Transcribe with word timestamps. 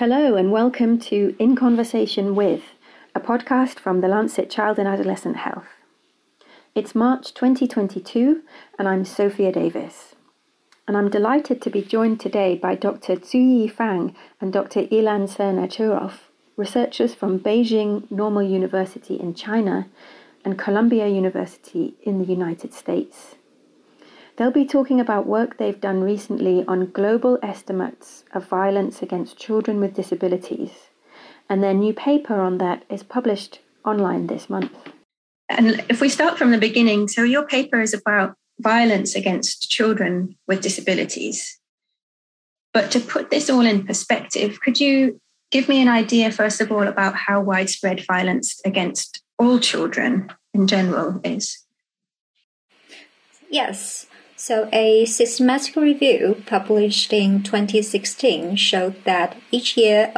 Hello, 0.00 0.34
and 0.34 0.50
welcome 0.50 0.98
to 0.98 1.36
In 1.38 1.54
Conversation 1.54 2.34
with, 2.34 2.62
a 3.14 3.20
podcast 3.20 3.78
from 3.78 4.00
the 4.00 4.08
Lancet 4.08 4.48
Child 4.48 4.78
and 4.78 4.88
Adolescent 4.88 5.36
Health. 5.36 5.66
It's 6.74 6.94
March 6.94 7.34
2022, 7.34 8.40
and 8.78 8.88
I'm 8.88 9.04
Sophia 9.04 9.52
Davis. 9.52 10.14
And 10.88 10.96
I'm 10.96 11.10
delighted 11.10 11.60
to 11.60 11.68
be 11.68 11.82
joined 11.82 12.18
today 12.18 12.56
by 12.56 12.76
Dr. 12.76 13.16
Zuyi 13.16 13.70
Fang 13.70 14.16
and 14.40 14.54
Dr. 14.54 14.84
Ilan 14.84 15.28
Cerna-Turoff, 15.28 16.30
researchers 16.56 17.14
from 17.14 17.38
Beijing 17.38 18.10
Normal 18.10 18.44
University 18.44 19.16
in 19.16 19.34
China 19.34 19.86
and 20.46 20.58
Columbia 20.58 21.08
University 21.08 21.92
in 22.04 22.18
the 22.18 22.24
United 22.24 22.72
States. 22.72 23.34
They'll 24.36 24.50
be 24.50 24.64
talking 24.64 25.00
about 25.00 25.26
work 25.26 25.58
they've 25.58 25.80
done 25.80 26.02
recently 26.02 26.64
on 26.66 26.90
global 26.90 27.38
estimates 27.42 28.24
of 28.32 28.48
violence 28.48 29.02
against 29.02 29.38
children 29.38 29.80
with 29.80 29.94
disabilities. 29.94 30.70
And 31.48 31.62
their 31.62 31.74
new 31.74 31.92
paper 31.92 32.40
on 32.40 32.58
that 32.58 32.84
is 32.88 33.02
published 33.02 33.60
online 33.84 34.28
this 34.28 34.48
month. 34.48 34.72
And 35.48 35.84
if 35.88 36.00
we 36.00 36.08
start 36.08 36.38
from 36.38 36.52
the 36.52 36.58
beginning, 36.58 37.08
so 37.08 37.22
your 37.22 37.44
paper 37.44 37.80
is 37.80 37.92
about 37.92 38.36
violence 38.60 39.14
against 39.16 39.70
children 39.70 40.36
with 40.46 40.60
disabilities. 40.60 41.58
But 42.72 42.90
to 42.92 43.00
put 43.00 43.30
this 43.30 43.50
all 43.50 43.62
in 43.62 43.84
perspective, 43.84 44.60
could 44.60 44.78
you 44.78 45.20
give 45.50 45.68
me 45.68 45.82
an 45.82 45.88
idea, 45.88 46.30
first 46.30 46.60
of 46.60 46.70
all, 46.70 46.86
about 46.86 47.16
how 47.16 47.40
widespread 47.40 48.06
violence 48.06 48.60
against 48.64 49.22
all 49.38 49.58
children 49.58 50.30
in 50.54 50.68
general 50.68 51.20
is? 51.24 51.64
Yes. 53.50 54.06
So, 54.42 54.70
a 54.72 55.04
systematic 55.04 55.76
review 55.76 56.42
published 56.46 57.12
in 57.12 57.42
2016 57.42 58.56
showed 58.56 59.04
that 59.04 59.36
each 59.50 59.76
year 59.76 60.10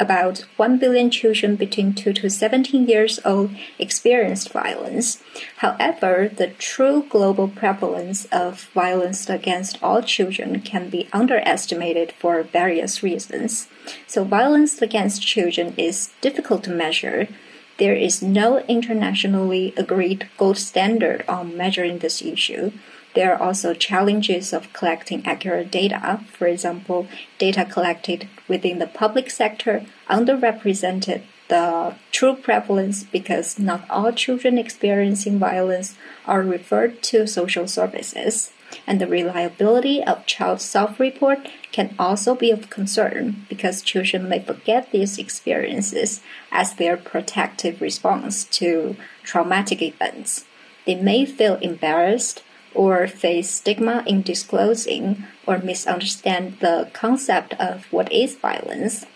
about 0.00 0.44
1 0.56 0.78
billion 0.78 1.12
children 1.12 1.54
between 1.54 1.94
2 1.94 2.12
to 2.14 2.28
17 2.28 2.88
years 2.88 3.20
old 3.24 3.52
experienced 3.78 4.50
violence. 4.50 5.22
However, 5.58 6.28
the 6.28 6.48
true 6.58 7.06
global 7.08 7.46
prevalence 7.46 8.24
of 8.32 8.68
violence 8.74 9.30
against 9.30 9.80
all 9.80 10.02
children 10.02 10.60
can 10.60 10.90
be 10.90 11.08
underestimated 11.12 12.10
for 12.18 12.42
various 12.42 13.04
reasons. 13.04 13.68
So, 14.08 14.24
violence 14.24 14.82
against 14.82 15.22
children 15.22 15.74
is 15.76 16.10
difficult 16.20 16.64
to 16.64 16.70
measure. 16.70 17.28
There 17.76 17.94
is 17.94 18.22
no 18.22 18.58
internationally 18.66 19.72
agreed 19.76 20.28
gold 20.36 20.58
standard 20.58 21.24
on 21.28 21.56
measuring 21.56 22.00
this 22.00 22.20
issue. 22.20 22.72
There 23.14 23.34
are 23.34 23.42
also 23.42 23.74
challenges 23.74 24.52
of 24.52 24.72
collecting 24.72 25.24
accurate 25.26 25.70
data. 25.70 26.20
For 26.32 26.46
example, 26.46 27.08
data 27.38 27.64
collected 27.64 28.28
within 28.46 28.78
the 28.78 28.86
public 28.86 29.30
sector 29.30 29.86
underrepresented 30.08 31.22
the 31.48 31.94
true 32.12 32.36
prevalence 32.36 33.04
because 33.04 33.58
not 33.58 33.88
all 33.88 34.12
children 34.12 34.58
experiencing 34.58 35.38
violence 35.38 35.96
are 36.26 36.42
referred 36.42 37.02
to 37.02 37.26
social 37.26 37.66
services. 37.66 38.52
And 38.86 39.00
the 39.00 39.06
reliability 39.06 40.04
of 40.04 40.26
child 40.26 40.60
self 40.60 41.00
report 41.00 41.48
can 41.72 41.94
also 41.98 42.34
be 42.34 42.50
of 42.50 42.68
concern 42.68 43.46
because 43.48 43.80
children 43.80 44.28
may 44.28 44.40
forget 44.40 44.92
these 44.92 45.18
experiences 45.18 46.20
as 46.52 46.74
their 46.74 46.98
protective 46.98 47.80
response 47.80 48.44
to 48.44 48.96
traumatic 49.22 49.80
events. 49.80 50.44
They 50.84 50.96
may 50.96 51.24
feel 51.24 51.56
embarrassed 51.56 52.42
or 52.74 53.06
face 53.06 53.50
stigma 53.50 54.02
in 54.06 54.22
disclosing 54.22 55.24
or 55.46 55.58
misunderstand 55.58 56.58
the 56.60 56.88
concept 56.92 57.54
of 57.54 57.86
what 57.92 58.10
is 58.12 58.36
violence. 58.36 59.06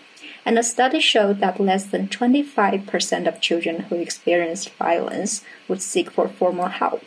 And 0.44 0.58
a 0.58 0.62
study 0.62 1.00
showed 1.00 1.38
that 1.40 1.60
less 1.60 1.86
than 1.86 2.08
25% 2.08 3.28
of 3.28 3.40
children 3.40 3.82
who 3.84 3.96
experienced 3.96 4.70
violence 4.74 5.44
would 5.68 5.82
seek 5.82 6.10
for 6.10 6.28
formal 6.28 6.68
help. 6.68 7.04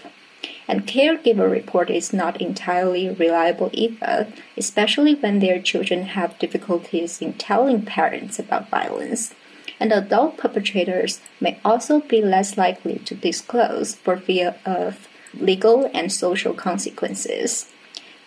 And 0.67 0.87
caregiver 0.87 1.49
report 1.49 1.89
is 1.89 2.13
not 2.13 2.41
entirely 2.41 3.09
reliable 3.09 3.69
either, 3.73 4.27
especially 4.57 5.13
when 5.15 5.39
their 5.39 5.61
children 5.61 6.03
have 6.03 6.39
difficulties 6.39 7.21
in 7.21 7.33
telling 7.33 7.83
parents 7.83 8.39
about 8.39 8.69
violence. 8.69 9.33
And 9.79 9.91
adult 9.91 10.37
perpetrators 10.37 11.19
may 11.41 11.59
also 11.65 11.99
be 11.99 12.21
less 12.21 12.57
likely 12.57 12.99
to 12.99 13.15
disclose 13.15 13.95
for 13.95 14.17
fear 14.17 14.55
of 14.65 15.07
legal 15.39 15.89
and 15.93 16.11
social 16.11 16.53
consequences. 16.53 17.67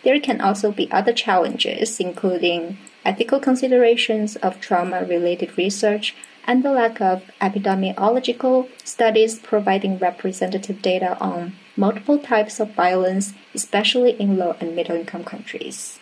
There 0.04 0.20
can 0.20 0.40
also 0.40 0.72
be 0.72 0.90
other 0.90 1.12
challenges, 1.12 2.00
including 2.00 2.78
ethical 3.04 3.40
considerations 3.40 4.36
of 4.36 4.60
trauma 4.60 5.04
related 5.04 5.56
research 5.58 6.14
and 6.46 6.62
the 6.62 6.72
lack 6.72 7.00
of 7.00 7.30
epidemiological 7.40 8.68
studies 8.82 9.38
providing 9.38 9.98
representative 9.98 10.80
data 10.80 11.18
on 11.20 11.52
multiple 11.76 12.18
types 12.18 12.58
of 12.58 12.74
violence, 12.74 13.34
especially 13.54 14.12
in 14.12 14.38
low 14.38 14.56
and 14.60 14.74
middle 14.74 14.96
income 14.96 15.24
countries. 15.24 15.98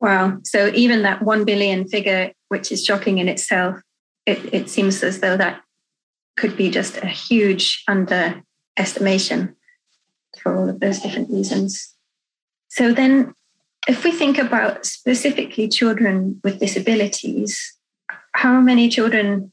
Wow. 0.00 0.38
So 0.44 0.70
even 0.74 1.02
that 1.02 1.22
1 1.22 1.44
billion 1.46 1.88
figure, 1.88 2.32
which 2.48 2.70
is 2.70 2.84
shocking 2.84 3.18
in 3.18 3.28
itself, 3.28 3.80
it, 4.26 4.52
it 4.52 4.68
seems 4.68 5.02
as 5.02 5.20
though 5.20 5.38
that 5.38 5.62
could 6.36 6.56
be 6.56 6.70
just 6.70 6.98
a 6.98 7.06
huge 7.06 7.82
underestimation 7.88 9.56
for 10.38 10.56
all 10.56 10.68
of 10.68 10.80
those 10.80 11.00
different 11.00 11.30
reasons. 11.30 11.94
So 12.68 12.92
then, 12.92 13.34
if 13.86 14.04
we 14.04 14.12
think 14.12 14.38
about 14.38 14.86
specifically 14.86 15.68
children 15.68 16.40
with 16.42 16.60
disabilities, 16.60 17.76
how 18.32 18.60
many 18.60 18.88
children 18.88 19.52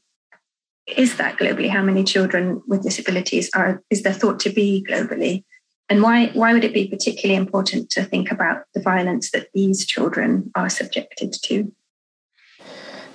is 0.86 1.16
that 1.16 1.38
globally? 1.38 1.68
How 1.68 1.82
many 1.82 2.02
children 2.04 2.62
with 2.66 2.82
disabilities 2.82 3.50
are 3.54 3.82
is 3.90 4.02
there 4.02 4.12
thought 4.12 4.40
to 4.40 4.50
be 4.50 4.84
globally? 4.88 5.44
And 5.88 6.02
why 6.02 6.28
why 6.28 6.52
would 6.52 6.64
it 6.64 6.74
be 6.74 6.88
particularly 6.88 7.36
important 7.36 7.90
to 7.90 8.04
think 8.04 8.30
about 8.30 8.64
the 8.74 8.80
violence 8.80 9.30
that 9.30 9.48
these 9.54 9.86
children 9.86 10.50
are 10.54 10.68
subjected 10.68 11.32
to? 11.44 11.72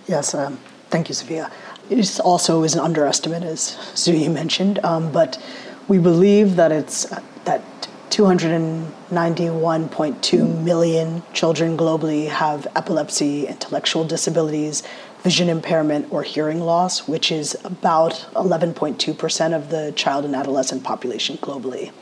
Yes, 0.08 0.34
um, 0.34 0.58
thank 0.90 1.10
you, 1.10 1.16
Sophia. 1.16 1.52
It 1.90 2.20
also 2.22 2.64
is 2.64 2.76
an 2.76 2.82
underestimate, 2.82 3.44
as 3.44 3.76
Zuyi 3.94 4.32
mentioned, 4.32 4.80
um, 4.84 5.12
but 5.12 5.42
we 5.88 5.98
believe 5.98 6.56
that 6.56 6.72
it's 6.72 7.12
that 7.48 7.64
291.2 8.10 10.64
million 10.64 11.24
children 11.34 11.76
globally 11.78 12.28
have 12.28 12.68
epilepsy, 12.76 13.48
intellectual 13.48 14.04
disabilities, 14.04 14.84
vision 15.24 15.50
impairment, 15.50 16.12
or 16.12 16.22
hearing 16.24 16.60
loss, 16.60 17.08
which 17.08 17.32
is 17.32 17.56
about 17.64 18.14
11.2% 18.34 19.56
of 19.56 19.70
the 19.70 19.94
child 19.94 20.26
and 20.26 20.36
adolescent 20.36 20.84
population 20.84 21.38
globally. 21.38 21.94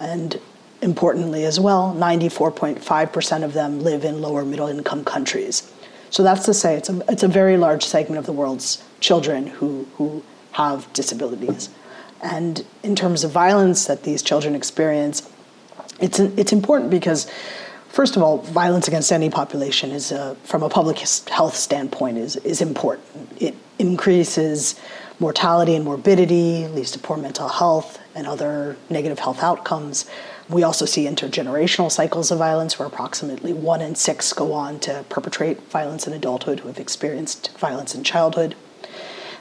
And 0.00 0.40
importantly, 0.82 1.44
as 1.44 1.60
well, 1.60 1.94
94.5% 1.96 3.44
of 3.44 3.52
them 3.52 3.80
live 3.80 4.04
in 4.04 4.20
lower 4.20 4.44
middle 4.44 4.68
income 4.68 5.04
countries. 5.04 5.72
So 6.10 6.22
that's 6.22 6.44
to 6.46 6.54
say, 6.54 6.76
it's 6.76 6.88
a, 6.88 7.02
it's 7.08 7.22
a 7.22 7.28
very 7.28 7.56
large 7.56 7.84
segment 7.84 8.18
of 8.18 8.26
the 8.26 8.32
world's 8.32 8.82
children 9.00 9.46
who, 9.46 9.86
who 9.96 10.22
have 10.52 10.92
disabilities. 10.92 11.68
And 12.22 12.64
in 12.82 12.96
terms 12.96 13.24
of 13.24 13.30
violence 13.30 13.86
that 13.86 14.02
these 14.02 14.22
children 14.22 14.54
experience, 14.54 15.28
it's, 16.00 16.18
it's 16.18 16.52
important 16.52 16.90
because, 16.90 17.30
first 17.88 18.16
of 18.16 18.22
all, 18.22 18.38
violence 18.38 18.88
against 18.88 19.12
any 19.12 19.30
population 19.30 19.90
is, 19.90 20.12
a, 20.12 20.34
from 20.44 20.62
a 20.62 20.68
public 20.68 20.98
health 20.98 21.56
standpoint, 21.56 22.18
is, 22.18 22.36
is 22.36 22.60
important. 22.60 23.06
It 23.40 23.54
increases 23.78 24.78
mortality 25.20 25.74
and 25.74 25.84
morbidity, 25.84 26.66
leads 26.68 26.92
to 26.92 26.98
poor 26.98 27.16
mental 27.16 27.48
health 27.48 27.98
and 28.14 28.26
other 28.26 28.76
negative 28.88 29.18
health 29.18 29.42
outcomes. 29.42 30.08
We 30.48 30.62
also 30.62 30.86
see 30.86 31.06
intergenerational 31.06 31.90
cycles 31.90 32.30
of 32.30 32.38
violence 32.38 32.78
where 32.78 32.88
approximately 32.88 33.52
one 33.52 33.82
in 33.82 33.94
six 33.94 34.32
go 34.32 34.52
on 34.52 34.78
to 34.80 35.04
perpetrate 35.08 35.60
violence 35.70 36.06
in 36.06 36.12
adulthood 36.12 36.60
who 36.60 36.68
have 36.68 36.78
experienced 36.78 37.56
violence 37.58 37.94
in 37.94 38.02
childhood. 38.02 38.54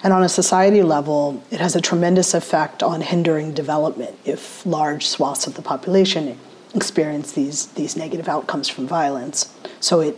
And 0.08 0.14
on 0.14 0.24
a 0.24 0.30
society 0.30 0.84
level, 0.84 1.44
it 1.52 1.60
has 1.60 1.76
a 1.76 1.82
tremendous 1.82 2.34
effect 2.34 2.82
on 2.82 3.02
hindering 3.02 3.54
development 3.54 4.18
if 4.24 4.66
large 4.66 5.06
swaths 5.06 5.48
of 5.48 5.56
the 5.56 5.62
population 5.62 6.40
experience 6.74 7.34
these, 7.34 7.66
these 7.74 7.98
negative 7.98 8.30
outcomes 8.30 8.70
from 8.70 8.88
violence. 8.88 9.54
So 9.82 10.00
it 10.00 10.18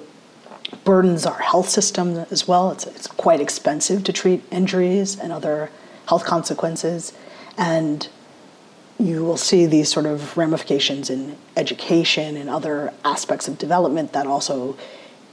burdens 0.84 1.26
our 1.26 1.40
health 1.40 1.70
system 1.70 2.18
as 2.30 2.48
well. 2.48 2.70
It's, 2.70 2.86
it's 2.86 3.08
quite 3.08 3.40
expensive 3.42 4.04
to 4.04 4.14
treat 4.14 4.44
injuries 4.52 5.18
and 5.18 5.32
other 5.32 5.72
health 6.08 6.24
consequences. 6.24 7.12
And 7.58 8.08
you 9.00 9.26
will 9.26 9.38
see 9.38 9.66
these 9.66 9.90
sort 9.90 10.06
of 10.06 10.38
ramifications 10.38 11.10
in 11.10 11.36
education 11.58 12.38
and 12.38 12.48
other 12.48 12.94
aspects 13.04 13.48
of 13.48 13.58
development 13.58 14.14
that 14.14 14.28
also 14.28 14.78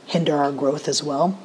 hinder 0.06 0.34
our 0.34 0.50
growth 0.50 0.88
as 0.88 1.02
well. 1.02 1.38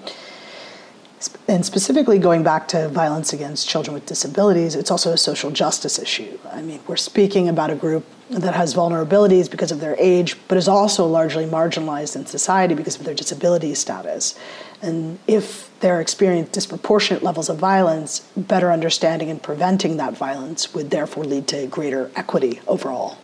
And 1.48 1.66
specifically 1.66 2.18
going 2.20 2.44
back 2.44 2.68
to 2.70 2.90
violence 2.90 3.34
against 3.34 3.68
children 3.70 3.94
with 3.94 4.06
disabilities, 4.06 4.76
it's 4.76 4.90
also 4.90 5.12
a 5.12 5.18
social 5.18 5.52
justice 5.52 6.00
issue. 6.00 6.40
I 6.52 6.62
mean, 6.62 6.80
we're 6.88 6.96
speaking 6.96 7.50
about 7.50 7.70
a 7.70 7.76
group 7.76 8.06
that 8.30 8.56
has 8.56 8.74
vulnerabilities 8.74 9.52
because 9.52 9.72
of 9.72 9.82
their 9.82 9.96
age, 10.00 10.38
but 10.48 10.58
is 10.58 10.68
also 10.68 11.06
largely 11.06 11.46
marginalized 11.46 12.16
in 12.16 12.26
society 12.26 12.74
because 12.74 12.96
of 12.96 13.04
their 13.04 13.14
disability 13.14 13.76
status. 13.76 14.40
And 14.82 15.20
if 15.28 15.70
they're 15.82 16.02
experiencing 16.02 16.52
disproportionate 16.52 17.24
levels 17.24 17.50
of 17.50 17.58
violence, 17.58 18.22
better 18.38 18.72
understanding 18.72 19.30
and 19.30 19.42
preventing 19.44 19.98
that 19.98 20.16
violence 20.16 20.74
would 20.74 20.92
therefore 20.92 21.26
lead 21.26 21.48
to 21.50 21.68
greater 21.68 22.10
equity 22.16 22.62
overall. 22.68 23.18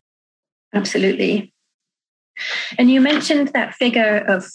Absolutely. 0.73 1.53
And 2.77 2.91
you 2.91 3.01
mentioned 3.01 3.49
that 3.49 3.73
figure 3.75 4.25
of 4.27 4.45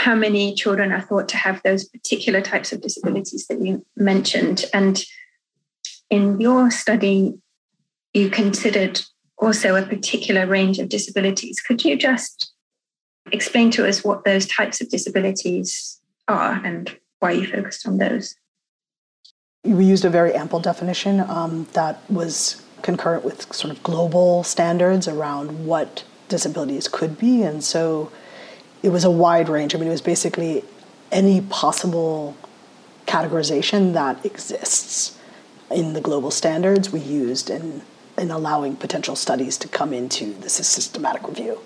how 0.00 0.14
many 0.14 0.54
children 0.54 0.92
are 0.92 1.02
thought 1.02 1.28
to 1.28 1.36
have 1.36 1.62
those 1.62 1.84
particular 1.84 2.40
types 2.40 2.72
of 2.72 2.80
disabilities 2.80 3.46
that 3.48 3.60
you 3.60 3.84
mentioned. 3.96 4.64
And 4.72 5.04
in 6.08 6.40
your 6.40 6.70
study, 6.70 7.38
you 8.14 8.30
considered 8.30 9.02
also 9.36 9.76
a 9.76 9.82
particular 9.82 10.46
range 10.46 10.78
of 10.78 10.88
disabilities. 10.88 11.60
Could 11.60 11.84
you 11.84 11.96
just 11.96 12.50
explain 13.30 13.70
to 13.72 13.86
us 13.86 14.02
what 14.02 14.24
those 14.24 14.46
types 14.46 14.80
of 14.80 14.88
disabilities 14.88 16.00
are 16.26 16.54
and 16.64 16.96
why 17.18 17.32
you 17.32 17.46
focused 17.46 17.86
on 17.86 17.98
those? 17.98 18.34
We 19.64 19.84
used 19.84 20.06
a 20.06 20.10
very 20.10 20.32
ample 20.32 20.60
definition 20.60 21.20
um, 21.20 21.66
that 21.74 22.00
was 22.10 22.62
concurrent 22.80 23.22
with 23.22 23.52
sort 23.52 23.70
of 23.70 23.82
global 23.82 24.44
standards 24.44 25.06
around 25.06 25.66
what 25.66 26.04
disabilities 26.30 26.88
could 26.88 27.18
be. 27.18 27.42
And 27.42 27.62
so 27.62 28.10
it 28.82 28.90
was 28.90 29.04
a 29.04 29.10
wide 29.10 29.48
range. 29.48 29.74
I 29.74 29.78
mean, 29.78 29.88
it 29.88 29.92
was 29.92 30.00
basically 30.00 30.64
any 31.12 31.40
possible 31.42 32.36
categorization 33.06 33.92
that 33.94 34.24
exists 34.24 35.18
in 35.70 35.92
the 35.92 36.00
global 36.00 36.30
standards 36.30 36.90
we 36.90 37.00
used 37.00 37.50
in, 37.50 37.82
in 38.16 38.30
allowing 38.30 38.76
potential 38.76 39.16
studies 39.16 39.56
to 39.58 39.68
come 39.68 39.92
into 39.92 40.32
the 40.34 40.48
systematic 40.48 41.26
review. 41.26 41.58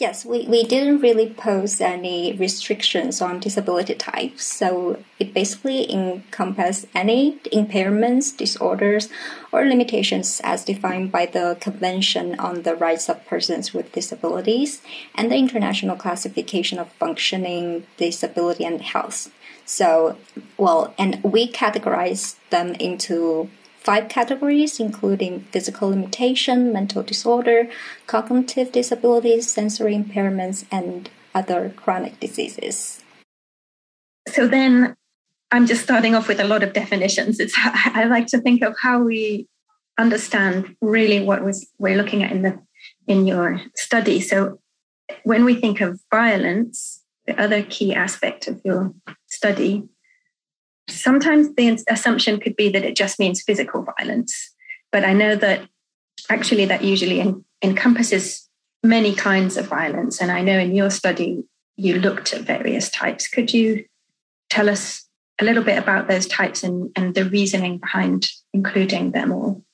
Yes, 0.00 0.24
we, 0.24 0.46
we 0.46 0.64
didn't 0.64 1.02
really 1.02 1.28
pose 1.28 1.78
any 1.78 2.32
restrictions 2.32 3.20
on 3.20 3.38
disability 3.38 3.94
types. 3.94 4.46
So 4.46 5.04
it 5.18 5.34
basically 5.34 5.92
encompasses 5.92 6.86
any 6.94 7.36
impairments, 7.52 8.34
disorders, 8.34 9.10
or 9.52 9.66
limitations 9.66 10.40
as 10.42 10.64
defined 10.64 11.12
by 11.12 11.26
the 11.26 11.58
Convention 11.60 12.40
on 12.40 12.62
the 12.62 12.74
Rights 12.74 13.10
of 13.10 13.26
Persons 13.26 13.74
with 13.74 13.92
Disabilities 13.92 14.80
and 15.14 15.30
the 15.30 15.36
International 15.36 15.96
Classification 15.96 16.78
of 16.78 16.90
Functioning, 16.92 17.86
Disability, 17.98 18.64
and 18.64 18.80
Health. 18.80 19.30
So, 19.66 20.16
well, 20.56 20.94
and 20.98 21.22
we 21.22 21.46
categorize 21.46 22.36
them 22.48 22.72
into 22.80 23.50
five 23.80 24.08
categories, 24.08 24.78
including 24.78 25.40
physical 25.52 25.88
limitation, 25.88 26.72
mental 26.72 27.02
disorder, 27.02 27.68
cognitive 28.06 28.72
disabilities, 28.72 29.50
sensory 29.50 29.94
impairments, 29.96 30.64
and 30.70 31.08
other 31.34 31.72
chronic 31.76 32.20
diseases. 32.20 33.00
So 34.28 34.46
then 34.46 34.94
I'm 35.50 35.66
just 35.66 35.82
starting 35.82 36.14
off 36.14 36.28
with 36.28 36.40
a 36.40 36.44
lot 36.44 36.62
of 36.62 36.72
definitions. 36.72 37.40
It's 37.40 37.54
I 37.58 38.04
like 38.04 38.26
to 38.28 38.40
think 38.40 38.62
of 38.62 38.76
how 38.80 39.02
we 39.02 39.48
understand 39.98 40.76
really 40.80 41.20
what 41.24 41.44
was 41.44 41.68
we're 41.78 41.96
looking 41.96 42.22
at 42.22 42.32
in 42.32 42.42
the 42.42 42.58
in 43.06 43.26
your 43.26 43.60
study. 43.76 44.20
So 44.20 44.60
when 45.24 45.44
we 45.44 45.54
think 45.54 45.80
of 45.80 46.00
violence, 46.10 47.02
the 47.26 47.40
other 47.40 47.62
key 47.62 47.94
aspect 47.94 48.46
of 48.46 48.60
your 48.64 48.94
study 49.26 49.88
sometimes 50.90 51.54
the 51.54 51.82
assumption 51.88 52.40
could 52.40 52.56
be 52.56 52.68
that 52.70 52.84
it 52.84 52.96
just 52.96 53.18
means 53.18 53.42
physical 53.42 53.86
violence, 53.98 54.54
but 54.92 55.04
I 55.04 55.12
know 55.12 55.36
that 55.36 55.68
actually 56.28 56.66
that 56.66 56.84
usually 56.84 57.20
en- 57.20 57.44
encompasses 57.62 58.48
many 58.82 59.14
kinds 59.14 59.56
of 59.56 59.66
violence. 59.66 60.20
And 60.20 60.30
I 60.30 60.42
know 60.42 60.58
in 60.58 60.74
your 60.74 60.90
study 60.90 61.44
you 61.76 61.98
looked 61.98 62.32
at 62.32 62.42
various 62.42 62.90
types. 62.90 63.28
Could 63.28 63.52
you 63.52 63.84
tell 64.48 64.68
us 64.68 65.06
a 65.40 65.44
little 65.44 65.62
bit 65.62 65.78
about 65.78 66.08
those 66.08 66.26
types 66.26 66.62
and, 66.62 66.90
and 66.96 67.14
the 67.14 67.24
reasoning 67.24 67.78
behind 67.78 68.28
including 68.52 69.12
them 69.12 69.32
all? 69.32 69.64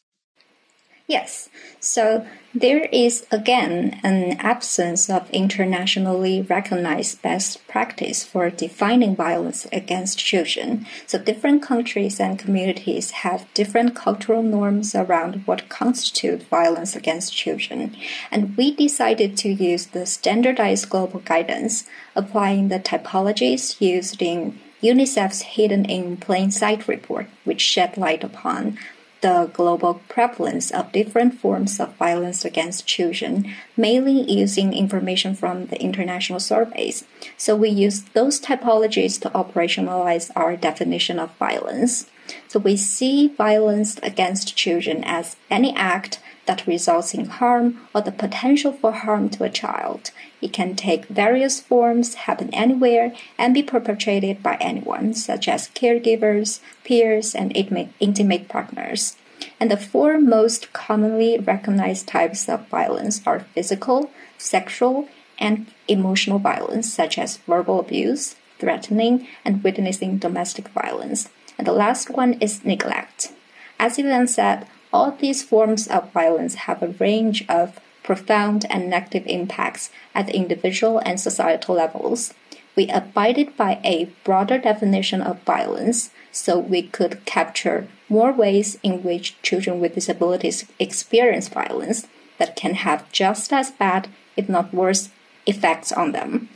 Yes. 1.09 1.49
So 1.79 2.27
there 2.53 2.87
is 2.91 3.27
again 3.31 4.01
an 4.03 4.39
absence 4.41 5.09
of 5.09 5.31
internationally 5.31 6.43
recognized 6.43 7.23
best 7.23 7.65
practice 7.69 8.25
for 8.25 8.51
defining 8.51 9.15
violence 9.15 9.69
against 9.71 10.19
children. 10.19 10.85
So 11.07 11.19
different 11.19 11.63
countries 11.63 12.19
and 12.19 12.41
communities 12.41 13.13
have 13.23 13.47
different 13.55 13.95
cultural 13.95 14.43
norms 14.43 14.97
around 14.97 15.47
what 15.47 15.69
constitutes 15.69 16.45
violence 16.47 16.97
against 16.97 17.37
children. 17.37 17.95
And 18.33 18.57
we 18.57 18.75
decided 18.75 19.37
to 19.39 19.49
use 19.49 19.87
the 19.87 20.07
standardized 20.07 20.91
global 20.91 21.21
guidance, 21.21 21.85
applying 22.17 22.67
the 22.67 22.81
typologies 22.81 23.81
used 23.81 24.21
in 24.21 24.59
UNICEF's 24.83 25.43
Hidden 25.43 25.85
in 25.85 26.17
Plain 26.17 26.51
Sight 26.51 26.89
report, 26.89 27.27
which 27.45 27.61
shed 27.61 27.97
light 27.97 28.25
upon 28.25 28.77
the 29.21 29.51
global 29.53 30.03
prevalence 30.09 30.71
of 30.71 30.93
different 30.93 31.35
forms 31.41 31.81
of 31.81 31.95
violence 31.97 32.45
against 32.45 32.87
children, 32.87 33.53
mainly 33.77 34.31
using 34.31 34.73
information 34.73 35.35
from 35.35 35.67
the 35.67 35.81
international 35.81 36.41
surveys. 36.41 37.05
So 37.37 37.57
we 37.57 37.71
use 37.71 38.03
those 38.15 38.41
typologies 38.41 39.21
to 39.23 39.31
operationalize 39.31 40.31
our 40.37 40.57
definition 40.57 41.19
of 41.19 41.35
violence. 41.37 42.07
So 42.49 42.59
we 42.59 42.77
see 42.77 43.29
violence 43.29 43.99
against 44.03 44.57
children 44.57 45.05
as 45.05 45.37
any 45.51 45.75
act 45.75 46.21
that 46.47 46.67
results 46.67 47.13
in 47.13 47.27
harm 47.27 47.81
or 47.95 48.01
the 48.01 48.13
potential 48.13 48.73
for 48.73 48.93
harm 48.93 49.29
to 49.31 49.45
a 49.45 49.51
child. 49.51 50.11
It 50.41 50.53
can 50.53 50.77
take 50.77 51.07
various 51.07 51.61
forms, 51.61 52.15
happen 52.15 52.51
anywhere, 52.53 53.13
and 53.37 53.53
be 53.53 53.63
perpetrated 53.63 54.43
by 54.43 54.57
anyone, 54.61 55.15
such 55.15 55.49
as 55.49 55.69
caregivers, 55.71 56.61
peers, 56.85 57.35
and 57.35 57.55
intimate 58.01 58.49
partners. 58.49 59.17
And 59.59 59.71
the 59.71 59.77
four 59.77 60.19
most 60.19 60.73
commonly 60.73 61.39
recognized 61.39 62.07
types 62.07 62.49
of 62.49 62.69
violence 62.69 63.23
are 63.27 63.47
physical, 63.55 64.11
sexual, 64.39 65.09
and 65.39 65.67
emotional 65.89 66.39
violence, 66.39 66.93
such 66.93 67.19
as 67.19 67.39
verbal 67.39 67.81
abuse, 67.81 68.37
threatening, 68.59 69.27
and 69.45 69.63
witnessing 69.63 70.19
domestic 70.19 70.69
violence. 70.69 71.29
And 71.59 71.67
the 71.67 71.73
last 71.73 72.11
one 72.11 72.35
is 72.35 72.65
neglect. 72.65 73.33
As 73.79 73.99
Ilan 73.99 74.29
said, 74.29 74.67
all 74.93 75.11
these 75.13 75.43
forms 75.43 75.87
of 75.87 76.13
violence 76.13 76.55
have 76.67 76.83
a 76.83 76.89
range 76.89 77.45
of 77.49 77.81
profound 78.03 78.65
and 78.71 78.89
negative 78.89 79.27
impacts 79.27 79.91
at 80.15 80.27
the 80.27 80.37
individual 80.37 80.99
and 81.05 81.21
societal 81.21 81.75
levels. 81.75 82.33
We 82.77 82.89
abided 82.89 83.57
by 83.57 83.81
a 83.85 84.11
broader 84.23 84.59
definition 84.59 85.21
of 85.21 85.43
violence 85.43 86.11
so 86.31 86.59
we 86.59 86.83
could 86.83 87.25
capture 87.25 87.89
more 88.09 88.33
ways 88.33 88.79
in 88.83 89.03
which 89.03 89.41
children 89.43 89.81
with 89.81 89.95
disabilities 89.95 90.67
experience 90.79 91.49
violence 91.49 92.07
that 92.39 92.55
can 92.55 92.75
have 92.75 93.11
just 93.11 93.53
as 93.53 93.71
bad, 93.71 94.09
if 94.37 94.49
not 94.49 94.75
worse, 94.75 95.09
effects 95.47 95.91
on 95.91 96.13
them. 96.13 96.49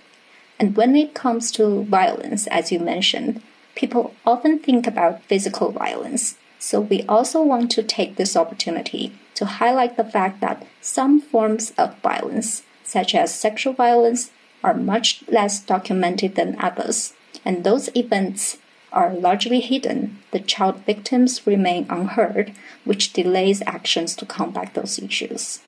And 0.59 0.77
when 0.77 0.95
it 0.95 1.15
comes 1.15 1.51
to 1.53 1.85
violence, 1.85 2.47
as 2.49 2.71
you 2.71 2.79
mentioned, 2.79 3.43
people 3.75 4.15
often 4.27 4.59
think 4.59 4.87
about 4.87 5.23
physical 5.25 5.73
violence. 5.73 6.37
So 6.59 6.81
we 6.81 7.03
also 7.09 7.43
want 7.43 7.71
to 7.73 7.83
take 7.83 8.17
this 8.17 8.37
opportunity 8.37 9.12
to 9.35 9.47
highlight 9.47 9.97
the 9.97 10.05
fact 10.05 10.41
that 10.41 10.67
some 10.81 11.21
forms 11.21 11.73
of 11.79 11.99
violence, 12.00 12.62
such 12.85 13.15
as 13.15 13.35
sexual 13.35 13.73
violence, 13.73 14.31
are 14.62 14.75
much 14.75 15.25
less 15.29 15.61
documented 15.61 16.35
than 16.35 16.61
others, 16.61 17.15
and 17.45 17.65
those 17.65 17.89
events 17.97 18.59
are 18.93 19.15
largely 19.15 19.61
hidden. 19.61 20.19
The 20.33 20.41
child 20.41 20.85
victims 20.85 21.47
remain 21.47 21.87
unheard, 21.89 22.53
which 22.85 23.12
delays 23.12 23.62
actions 23.67 24.15
to 24.17 24.27
combat 24.27 24.75
those 24.75 24.99
issues. 24.99 25.61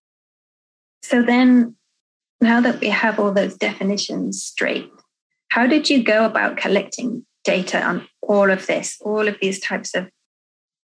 So 1.03 1.23
then, 1.23 1.77
now 2.41 2.61
that 2.61 2.81
we 2.81 2.89
have 2.89 3.19
all 3.19 3.33
those 3.33 3.57
definitions 3.57 4.43
straight, 4.43 4.91
how 5.51 5.67
did 5.67 5.89
you 5.89 6.03
go 6.03 6.25
about 6.25 6.57
collecting 6.57 7.25
data 7.45 7.83
on 7.83 8.07
all 8.23 8.51
of 8.51 8.67
this, 8.67 8.99
all 9.01 9.29
of 9.29 9.37
these 9.41 9.61
types 9.61 9.95
of 9.95 10.09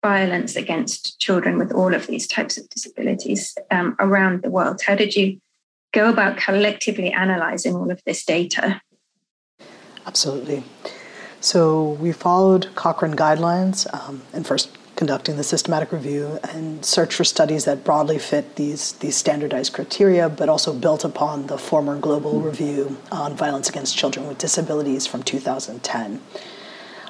violence 0.01 0.55
against 0.55 1.19
children 1.19 1.57
with 1.57 1.71
all 1.71 1.93
of 1.93 2.07
these 2.07 2.27
types 2.27 2.57
of 2.57 2.67
disabilities 2.69 3.55
um, 3.71 3.95
around 3.99 4.41
the 4.41 4.49
world? 4.49 4.81
How 4.85 4.95
did 4.95 5.15
you 5.15 5.39
go 5.93 6.09
about 6.09 6.37
collectively 6.37 7.11
analyzing 7.11 7.75
all 7.75 7.89
of 7.89 8.01
this 8.05 8.25
data? 8.25 8.81
Absolutely. 10.05 10.63
So 11.39 11.91
we 11.91 12.11
followed 12.11 12.67
Cochrane 12.75 13.15
guidelines 13.15 13.91
um, 13.93 14.21
and 14.33 14.45
first 14.45 14.77
conducting 15.03 15.35
the 15.35 15.43
systematic 15.43 15.91
review 15.91 16.39
and 16.53 16.85
search 16.85 17.13
for 17.15 17.25
studies 17.25 17.65
that 17.65 17.83
broadly 17.83 18.17
fit 18.17 18.55
these, 18.55 18.93
these 18.93 19.17
standardized 19.17 19.73
criteria, 19.73 20.29
but 20.29 20.47
also 20.47 20.73
built 20.73 21.03
upon 21.03 21.47
the 21.47 21.57
former 21.57 21.99
global 21.99 22.39
review 22.39 22.97
on 23.11 23.35
violence 23.35 23.67
against 23.67 23.97
children 23.97 24.25
with 24.29 24.37
disabilities 24.37 25.05
from 25.05 25.21
2010. 25.21 26.21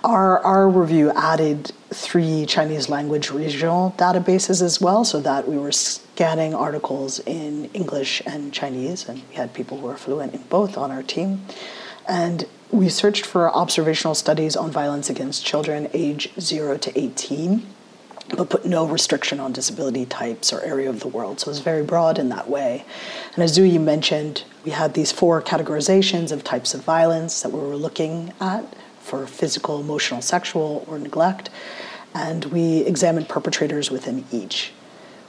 Our, 0.04 0.40
our 0.40 0.68
review 0.68 1.12
added 1.12 1.72
three 1.92 2.48
Chinese 2.48 2.90
language 2.90 3.30
regional 3.30 3.94
databases 3.96 4.64
as 4.64 4.82
well, 4.82 5.06
so 5.06 5.22
that 5.22 5.48
we 5.48 5.60
were 5.60 5.72
scanning 5.72 6.56
articles 6.56 7.20
in 7.28 7.66
English 7.76 8.24
and 8.26 8.52
Chinese, 8.52 9.08
and 9.08 9.22
we 9.30 9.36
had 9.36 9.54
people 9.54 9.78
who 9.78 9.86
were 9.86 9.98
fluent 9.98 10.34
in 10.34 10.42
both 10.50 10.80
on 10.80 10.90
our 10.90 11.04
team. 11.04 11.46
And 12.08 12.48
we 12.72 12.90
searched 12.90 13.24
for 13.24 13.52
observational 13.52 14.16
studies 14.16 14.56
on 14.56 14.72
violence 14.72 15.12
against 15.12 15.46
children 15.46 15.92
age 15.94 16.34
0 16.40 16.80
to 16.80 17.00
18 17.00 17.68
but 18.36 18.50
put 18.50 18.66
no 18.66 18.86
restriction 18.86 19.40
on 19.40 19.52
disability 19.52 20.06
types 20.06 20.52
or 20.52 20.62
area 20.62 20.90
of 20.90 21.00
the 21.00 21.08
world. 21.08 21.40
So 21.40 21.46
it 21.46 21.50
was 21.50 21.60
very 21.60 21.84
broad 21.84 22.18
in 22.18 22.30
that 22.30 22.50
way. 22.50 22.86
And 23.36 23.44
as 23.44 23.58
Zuyi 23.58 23.80
mentioned, 23.80 24.44
we 24.64 24.72
had 24.72 24.94
these 24.94 25.12
four 25.12 25.42
categorizations 25.42 26.32
of 26.32 26.44
types 26.44 26.74
of 26.74 26.82
violence 26.84 27.42
that 27.42 27.50
we 27.50 27.60
were 27.60 27.76
looking 27.76 28.34
at 28.40 28.66
for 29.00 29.28
physical, 29.28 29.80
emotional, 29.80 30.22
sexual, 30.22 30.86
or 30.88 30.98
neglect, 30.98 31.50
and 32.16 32.46
we 32.46 32.80
examined 32.86 33.28
perpetrators 33.28 33.92
within 33.92 34.26
each. 34.32 34.72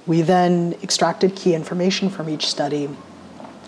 We 0.06 0.22
then 0.22 0.76
extracted 0.82 1.34
key 1.34 1.54
information 1.54 2.08
from 2.08 2.28
each 2.28 2.46
study, 2.46 2.88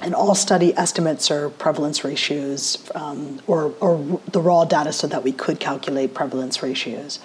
and 0.01 0.15
all 0.15 0.35
study 0.35 0.75
estimates 0.77 1.31
are 1.31 1.51
prevalence 1.51 2.05
ratios 2.05 2.89
um, 2.95 3.41
or, 3.47 3.75
or 3.81 4.21
the 4.31 4.41
raw 4.41 4.65
data 4.65 4.93
so 4.93 5.07
that 5.09 5.25
we 5.25 5.33
could 5.33 5.59
calculate 5.59 6.15
prevalence 6.15 6.63
ratios. 6.63 7.19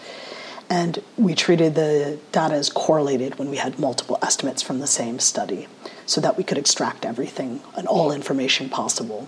And 0.72 1.04
we 1.18 1.36
treated 1.36 1.75
the 1.75 2.18
data 2.32 2.56
as 2.56 2.70
correlated 2.70 3.38
when 3.38 3.50
we 3.50 3.58
had 3.58 3.78
multiple 3.78 4.18
estimates 4.22 4.62
from 4.62 4.80
the 4.80 4.88
same 4.88 5.20
study 5.20 5.68
so 6.06 6.22
that 6.22 6.38
we 6.38 6.46
could 6.46 6.58
extract 6.58 7.06
everything 7.06 7.60
and 7.75 7.86
all 7.90 8.13
information 8.13 8.70
possible. 8.70 9.28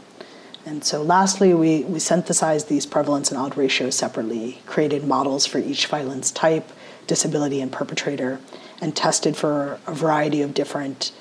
And 0.66 0.86
so, 0.86 1.04
lastly, 1.04 1.54
we, 1.54 1.84
we 1.84 2.00
synthesized 2.00 2.70
these 2.70 2.86
prevalence 2.86 3.30
and 3.30 3.38
odd 3.38 3.58
ratios 3.58 3.98
separately, 3.98 4.62
created 4.66 5.04
models 5.04 5.46
for 5.46 5.58
each 5.58 5.88
violence 5.88 6.32
type, 6.32 6.72
disability, 7.08 7.60
and 7.60 7.74
perpetrator, 7.74 8.40
and 8.80 8.96
tested 8.96 9.36
for 9.36 9.82
a 9.86 9.94
variety 9.94 10.42
of 10.42 10.54
different 10.54 11.12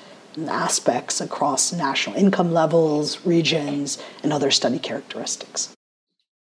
aspects 0.47 1.19
across 1.19 1.73
national 1.73 2.15
income 2.15 2.53
levels, 2.53 3.25
regions, 3.25 4.01
and 4.23 4.31
other 4.31 4.51
study 4.51 4.79
characteristics. 4.79 5.75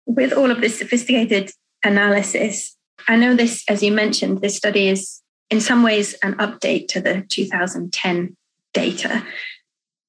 With 0.05 0.31
all 0.31 0.51
of 0.51 0.61
this 0.61 0.77
sophisticated 0.77 1.49
analysis, 1.83 2.77
I 3.07 3.15
know 3.15 3.35
this, 3.35 3.63
as 3.69 3.83
you 3.83 3.91
mentioned, 3.91 4.41
this 4.41 4.57
study 4.57 4.87
is 4.87 5.21
in 5.49 5.61
some 5.61 5.83
ways 5.83 6.13
an 6.23 6.35
update 6.35 6.87
to 6.89 7.01
the 7.01 7.25
2010 7.29 8.35
data. 8.73 9.25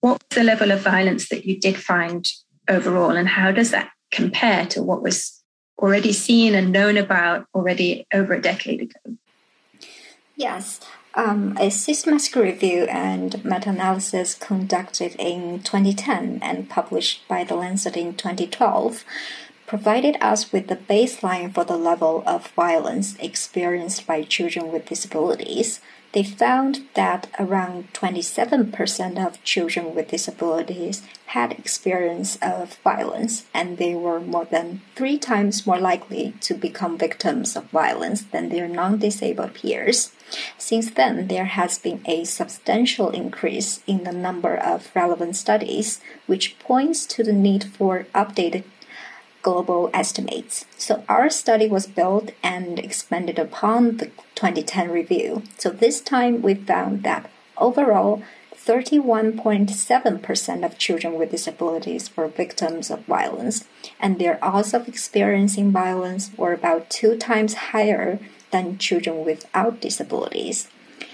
What 0.00 0.22
was 0.22 0.36
the 0.36 0.44
level 0.44 0.70
of 0.70 0.80
violence 0.80 1.28
that 1.28 1.44
you 1.44 1.58
did 1.58 1.76
find 1.76 2.26
overall, 2.68 3.10
and 3.10 3.28
how 3.28 3.52
does 3.52 3.70
that 3.70 3.90
compare 4.10 4.66
to 4.66 4.82
what 4.82 5.02
was 5.02 5.42
already 5.78 6.12
seen 6.12 6.54
and 6.54 6.72
known 6.72 6.96
about 6.96 7.46
already 7.54 8.06
over 8.12 8.34
a 8.34 8.40
decade 8.40 8.82
ago? 8.82 9.16
Yes. 10.36 10.80
Um, 11.16 11.56
a 11.60 11.70
systematic 11.70 12.34
review 12.34 12.84
and 12.84 13.44
meta 13.44 13.70
analysis 13.70 14.34
conducted 14.34 15.14
in 15.16 15.62
2010 15.62 16.40
and 16.42 16.68
published 16.68 17.26
by 17.28 17.44
The 17.44 17.54
Lancet 17.54 17.96
in 17.96 18.14
2012 18.14 19.04
provided 19.75 20.16
us 20.21 20.52
with 20.52 20.69
the 20.69 20.76
baseline 20.76 21.52
for 21.52 21.64
the 21.64 21.76
level 21.76 22.23
of 22.28 22.47
violence 22.52 23.16
experienced 23.19 24.07
by 24.07 24.23
children 24.23 24.71
with 24.71 24.87
disabilities. 24.87 25.81
They 26.12 26.23
found 26.23 26.83
that 26.95 27.28
around 27.40 27.93
27% 27.93 29.26
of 29.26 29.43
children 29.43 29.93
with 29.93 30.12
disabilities 30.12 31.02
had 31.26 31.50
experience 31.59 32.38
of 32.40 32.76
violence, 32.85 33.47
and 33.52 33.76
they 33.76 33.97
were 33.97 34.21
more 34.21 34.45
than 34.45 34.81
three 34.95 35.19
times 35.19 35.66
more 35.66 35.81
likely 35.81 36.35
to 36.43 36.54
become 36.54 36.97
victims 36.97 37.57
of 37.57 37.64
violence 37.71 38.23
than 38.23 38.50
their 38.50 38.69
non 38.69 39.00
disabled 39.00 39.54
peers. 39.54 40.12
Since 40.57 40.93
then, 40.93 41.26
there 41.26 41.47
has 41.47 41.78
been 41.78 42.00
a 42.07 42.23
substantial 42.23 43.11
increase 43.11 43.83
in 43.88 44.04
the 44.04 44.12
number 44.12 44.57
of 44.57 44.93
relevant 44.95 45.35
studies, 45.35 46.00
which 46.26 46.57
points 46.61 47.07
to 47.07 47.25
the 47.25 47.33
need 47.33 47.64
for 47.64 48.07
updated 48.14 48.62
global 49.44 49.90
estimates. 49.94 50.64
So 50.76 51.04
our 51.08 51.30
study 51.30 51.68
was 51.68 51.86
built 51.86 52.32
and 52.42 52.80
expanded 52.80 53.38
upon 53.38 53.98
the 53.98 54.06
2010 54.34 54.90
review. 54.90 55.44
So 55.58 55.70
this 55.70 56.00
time 56.00 56.42
we 56.42 56.54
found 56.54 57.04
that 57.04 57.30
overall 57.56 58.24
31.7% 58.56 60.64
of 60.64 60.78
children 60.78 61.14
with 61.14 61.30
disabilities 61.30 62.16
were 62.16 62.28
victims 62.28 62.90
of 62.90 63.04
violence, 63.04 63.66
and 64.00 64.18
their 64.18 64.42
odds 64.42 64.72
of 64.72 64.88
experiencing 64.88 65.70
violence 65.70 66.30
were 66.38 66.54
about 66.54 66.88
two 66.88 67.18
times 67.18 67.54
higher 67.72 68.18
than 68.50 68.78
children 68.78 69.22
without 69.24 69.82
disabilities. 69.82 70.68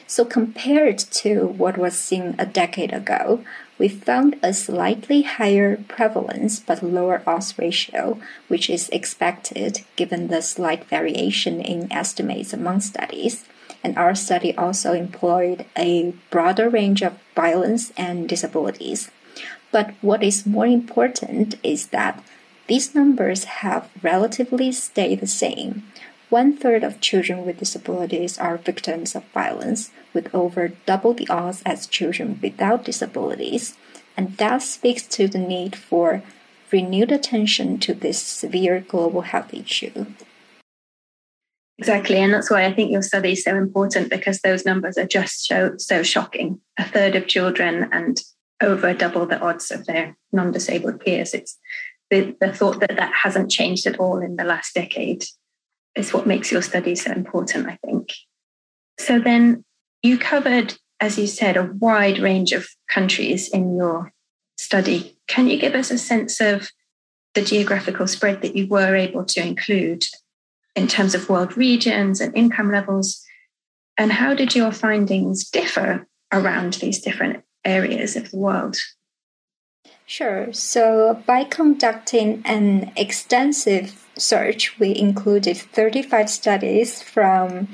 So, 0.07 0.25
compared 0.25 0.99
to 1.23 1.47
what 1.47 1.77
was 1.77 1.99
seen 1.99 2.37
a 2.39 2.47
decade 2.47 2.93
ago, 2.93 3.45
we 3.81 3.89
found 3.89 4.37
a 4.43 4.53
slightly 4.53 5.23
higher 5.23 5.79
prevalence 5.89 6.61
but 6.61 6.83
lower 6.83 7.23
odds 7.27 7.59
ratio, 7.59 8.21
which 8.47 8.69
is 8.69 8.91
expected 8.91 9.81
given 9.97 10.29
the 10.29 10.43
slight 10.43 10.85
variation 10.85 11.63
in 11.63 11.91
estimates 11.91 12.53
among 12.53 12.83
studies. 12.83 13.47
And 13.83 13.97
our 13.97 14.15
study 14.15 14.55
also 14.55 14.93
employed 14.93 15.65
a 15.79 16.13
broader 16.29 16.69
range 16.69 17.01
of 17.01 17.19
violence 17.35 17.91
and 17.97 18.29
disabilities. 18.29 19.11
But 19.73 19.95
what 20.03 20.23
is 20.23 20.45
more 20.45 20.67
important 20.67 21.55
is 21.63 21.87
that 21.87 22.23
these 22.67 22.95
numbers 22.95 23.45
have 23.65 23.89
relatively 24.03 24.73
stayed 24.73 25.21
the 25.21 25.27
same. 25.27 25.85
One 26.31 26.57
third 26.57 26.85
of 26.85 27.01
children 27.01 27.45
with 27.45 27.59
disabilities 27.59 28.39
are 28.39 28.57
victims 28.57 29.17
of 29.17 29.25
violence, 29.35 29.91
with 30.15 30.33
over 30.33 30.69
double 30.87 31.13
the 31.13 31.29
odds 31.29 31.61
as 31.67 31.89
children 31.89 32.39
without 32.41 32.85
disabilities, 32.85 33.77
and 34.17 34.37
that 34.37 34.63
speaks 34.63 35.03
to 35.09 35.27
the 35.27 35.39
need 35.39 35.75
for 35.75 36.23
renewed 36.71 37.11
attention 37.11 37.79
to 37.81 37.95
this 37.95 38.23
severe 38.23 38.81
global 38.81 39.23
health 39.23 39.53
issue. 39.53 40.07
Exactly, 41.79 42.19
and 42.19 42.33
that's 42.33 42.51
why 42.51 42.65
I 42.65 42.73
think 42.73 42.93
your 42.93 43.03
study 43.03 43.33
is 43.33 43.43
so 43.43 43.57
important 43.57 44.09
because 44.09 44.41
those 44.41 44.65
numbers 44.65 44.97
are 44.99 45.07
just 45.07 45.47
so 45.47 45.73
so 45.79 46.05
shocking. 46.05 46.61
A 46.79 46.85
third 46.85 47.17
of 47.17 47.27
children 47.27 47.89
and 47.91 48.21
over 48.63 48.95
double 48.95 49.27
the 49.27 49.41
odds 49.41 49.73
of 49.73 49.87
their 49.87 50.17
non-disabled 50.31 51.01
peers. 51.01 51.35
It's 51.35 51.59
the, 52.09 52.37
the 52.41 52.53
thought 52.53 52.79
that 52.81 52.97
that 52.97 53.15
hasn't 53.15 53.51
changed 53.51 53.87
at 53.87 53.99
all 53.99 54.19
in 54.19 54.37
the 54.37 54.45
last 54.45 54.75
decade 54.75 55.25
is 56.01 56.13
what 56.13 56.27
makes 56.27 56.51
your 56.51 56.63
study 56.63 56.97
so 56.97 57.13
important, 57.13 57.69
I 57.69 57.79
think. 57.85 58.13
So 58.99 59.21
then 59.21 59.65
you 60.03 60.19
covered, 60.19 60.75
as 60.99 61.19
you 61.19 61.27
said, 61.27 61.57
a 61.57 61.71
wide 61.79 62.19
range 62.19 62.53
of 62.53 62.67
countries 62.89 63.49
in 63.49 63.77
your 63.77 64.13
study. 64.59 65.17
Can 65.29 65.47
you 65.47 65.59
give 65.59 65.75
us 65.75 65.91
a 65.91 65.99
sense 65.99 66.41
of 66.41 66.71
the 67.35 67.43
geographical 67.43 68.07
spread 68.07 68.43
that 68.43 68.57
you 68.57 68.67
were 68.67 68.97
able 68.97 69.25
to 69.25 69.41
include 69.41 70.05
in 70.75 70.89
terms 70.89 71.15
of 71.15 71.29
world 71.29 71.57
regions 71.57 72.21
and 72.21 72.37
income 72.37 72.73
levels? 72.73 73.23
And 73.97 74.13
how 74.13 74.35
did 74.35 74.55
your 74.55 74.73
findings 74.73 75.49
differ 75.49 76.07
around 76.33 76.75
these 76.75 77.01
different 77.01 77.45
areas 77.65 78.17
of 78.17 78.31
the 78.31 78.37
world? 78.37 78.77
Sure. 80.11 80.53
So, 80.53 81.23
by 81.25 81.45
conducting 81.45 82.43
an 82.45 82.91
extensive 82.97 84.05
search, 84.19 84.77
we 84.77 84.93
included 84.99 85.57
35 85.57 86.29
studies 86.29 87.01
from 87.01 87.69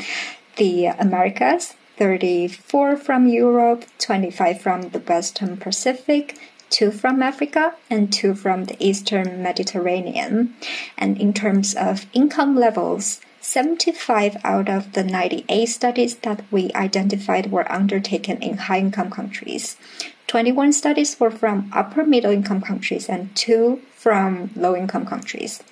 the 0.56 0.84
Americas, 0.84 1.76
34 1.96 2.98
from 2.98 3.26
Europe, 3.26 3.86
25 3.98 4.60
from 4.60 4.82
the 4.90 4.98
Western 4.98 5.56
Pacific, 5.56 6.38
two 6.68 6.90
from 6.90 7.22
Africa, 7.22 7.74
and 7.88 8.12
two 8.12 8.34
from 8.34 8.66
the 8.66 8.76
Eastern 8.86 9.42
Mediterranean. 9.42 10.54
And 10.98 11.18
in 11.18 11.32
terms 11.32 11.74
of 11.74 12.04
income 12.12 12.54
levels, 12.54 13.22
75 13.40 14.36
out 14.44 14.68
of 14.68 14.92
the 14.92 15.04
98 15.04 15.64
studies 15.66 16.16
that 16.16 16.44
we 16.50 16.70
identified 16.74 17.50
were 17.50 17.72
undertaken 17.72 18.42
in 18.42 18.58
high 18.58 18.80
income 18.80 19.10
countries. 19.10 19.78
21 20.26 20.72
studies 20.72 21.18
were 21.20 21.30
from 21.30 21.70
upper 21.72 22.04
middle 22.04 22.32
income 22.32 22.60
countries 22.60 23.08
and 23.08 23.34
two 23.36 23.80
from 23.94 24.50
low 24.56 24.74
income 24.74 25.06
countries. 25.06 25.62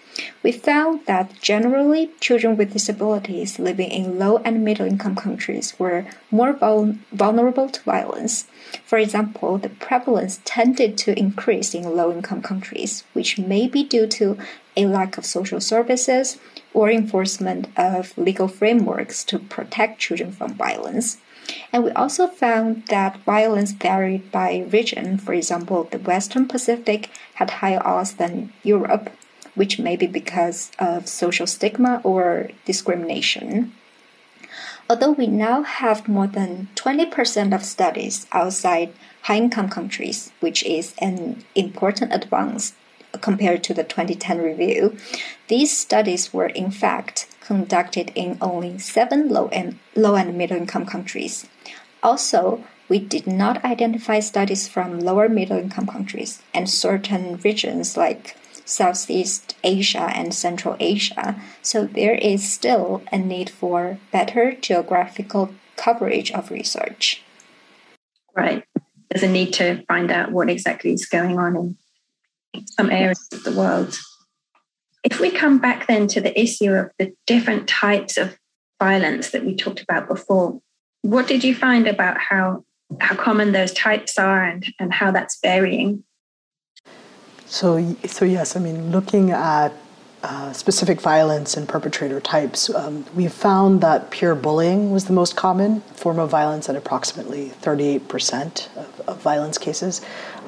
We 0.45 0.53
found 0.53 1.07
that 1.07 1.41
generally 1.41 2.13
children 2.21 2.57
with 2.57 2.73
disabilities 2.73 3.59
living 3.59 3.91
in 3.91 4.17
low 4.17 4.39
and 4.39 4.65
middle 4.65 4.87
income 4.87 5.17
countries 5.17 5.75
were 5.79 6.07
more 6.31 6.53
vul 6.53 6.95
vulnerable 7.11 7.69
to 7.69 7.83
violence. 7.83 8.47
For 8.85 8.99
example, 8.99 9.59
the 9.59 9.71
prevalence 9.71 10.41
tended 10.45 10.97
to 10.99 11.19
increase 11.19 11.75
in 11.75 11.97
low 11.97 12.13
income 12.13 12.43
countries, 12.43 13.03
which 13.13 13.39
may 13.39 13.67
be 13.67 13.83
due 13.83 14.07
to 14.19 14.39
a 14.77 14.87
lack 14.87 15.19
of 15.19 15.27
social 15.27 15.61
services 15.61 16.39
or 16.73 16.91
enforcement 16.91 17.67
of 17.77 18.17
legal 18.17 18.49
frameworks 18.49 19.25
to 19.25 19.39
protect 19.41 20.01
children 20.01 20.31
from 20.31 20.55
violence. 20.55 21.19
And 21.73 21.85
we 21.85 21.91
also 21.93 22.27
found 22.27 22.87
that 22.87 23.19
violence 23.25 23.73
varied 23.73 24.31
by 24.31 24.67
region. 24.71 25.19
For 25.19 25.35
example, 25.35 25.85
the 25.85 25.99
Western 25.99 26.47
Pacific 26.47 27.11
had 27.35 27.51
higher 27.51 27.85
odds 27.87 28.15
than 28.15 28.53
Europe, 28.63 29.11
which 29.55 29.79
may 29.79 29.97
be 29.97 30.07
because 30.07 30.71
of 30.79 31.09
social 31.09 31.47
stigma 31.47 32.01
or 32.05 32.51
discrimination. 32.65 33.73
Although 34.89 35.13
we 35.13 35.27
now 35.27 35.63
have 35.63 36.09
more 36.09 36.27
than 36.27 36.69
20% 36.75 37.55
of 37.55 37.65
studies 37.65 38.27
outside 38.33 38.93
high 39.23 39.39
income 39.39 39.71
countries, 39.71 40.31
which 40.41 40.63
is 40.65 40.95
an 40.99 41.43
important 41.55 42.13
advance 42.13 42.75
compared 43.21 43.65
to 43.65 43.73
the 43.73 43.85
2010 43.85 44.39
review, 44.39 44.97
these 45.49 45.77
studies 45.77 46.35
were 46.35 46.49
in 46.49 46.71
fact 46.71 47.27
conducted 47.45 48.11
in 48.15 48.39
only 48.41 48.79
seven 48.79 49.29
low 49.29 49.49
and, 49.49 49.79
low 49.95 50.17
and 50.17 50.37
middle 50.37 50.57
income 50.57 50.87
countries. 50.87 51.47
Also, 52.03 52.65
we 52.89 52.99
did 52.99 53.27
not 53.27 53.65
identify 53.65 54.21
studies 54.21 54.69
from 54.69 55.01
lower 55.01 55.29
middle 55.29 55.59
income 55.59 55.87
countries 55.87 56.43
and 56.53 56.69
certain 56.69 57.37
regions 57.39 57.97
like 57.97 58.37
Southeast 58.65 59.57
Asia 59.63 60.11
and 60.15 60.35
Central 60.35 60.77
Asia, 60.81 61.37
so 61.61 61.85
there 61.87 62.15
is 62.15 62.51
still 62.51 63.03
a 63.13 63.19
need 63.19 63.51
for 63.51 63.99
better 64.11 64.57
geographical 64.59 65.55
coverage 65.77 66.31
of 66.33 66.51
research. 66.51 67.23
Right. 68.35 68.65
There's 69.11 69.23
a 69.23 69.29
need 69.29 69.53
to 69.55 69.85
find 69.87 70.11
out 70.11 70.33
what 70.33 70.49
exactly 70.49 70.93
is 70.93 71.07
going 71.07 71.39
on 71.39 71.77
in 72.55 72.67
some 72.67 72.91
areas 72.91 73.29
of 73.33 73.45
the 73.45 73.53
world. 73.53 73.97
If 75.05 75.21
we 75.21 75.31
come 75.31 75.59
back 75.59 75.87
then 75.87 76.07
to 76.09 76.21
the 76.21 76.39
issue 76.39 76.73
of 76.73 76.91
the 76.99 77.13
different 77.27 77.69
types 77.69 78.17
of 78.17 78.37
violence 78.83 79.31
that 79.31 79.45
we 79.45 79.55
talked 79.55 79.81
about 79.81 80.09
before, 80.09 80.61
what 81.03 81.27
did 81.27 81.45
you 81.45 81.55
find 81.55 81.87
about 81.87 82.19
how 82.19 82.65
how 83.01 83.15
common 83.15 83.53
those 83.53 83.73
types 83.73 84.19
are 84.19 84.45
and, 84.45 84.67
and 84.79 84.93
how 84.93 85.11
that's 85.11 85.39
varying? 85.41 86.05
So, 87.47 87.97
so 88.07 88.25
yes, 88.25 88.57
I 88.57 88.61
mean, 88.61 88.91
looking 88.91 89.31
at 89.31 89.73
uh, 90.23 90.53
specific 90.53 91.01
violence 91.01 91.57
and 91.57 91.69
perpetrator 91.69 92.21
types, 92.21 92.71
um, 92.71 93.05
we 93.15 93.29
found 93.29 93.81
that 93.83 94.11
peer 94.11 94.35
bullying 94.35 94.91
was 94.91 95.05
the 95.05 95.13
most 95.13 95.37
common 95.37 95.81
form 95.83 96.19
of 96.19 96.31
violence 96.31 96.69
at 96.69 96.77
approximately 96.77 97.51
38% 97.61 98.77
of, 98.77 99.01
of 99.07 99.21
violence 99.21 99.59
cases. 99.59 100.01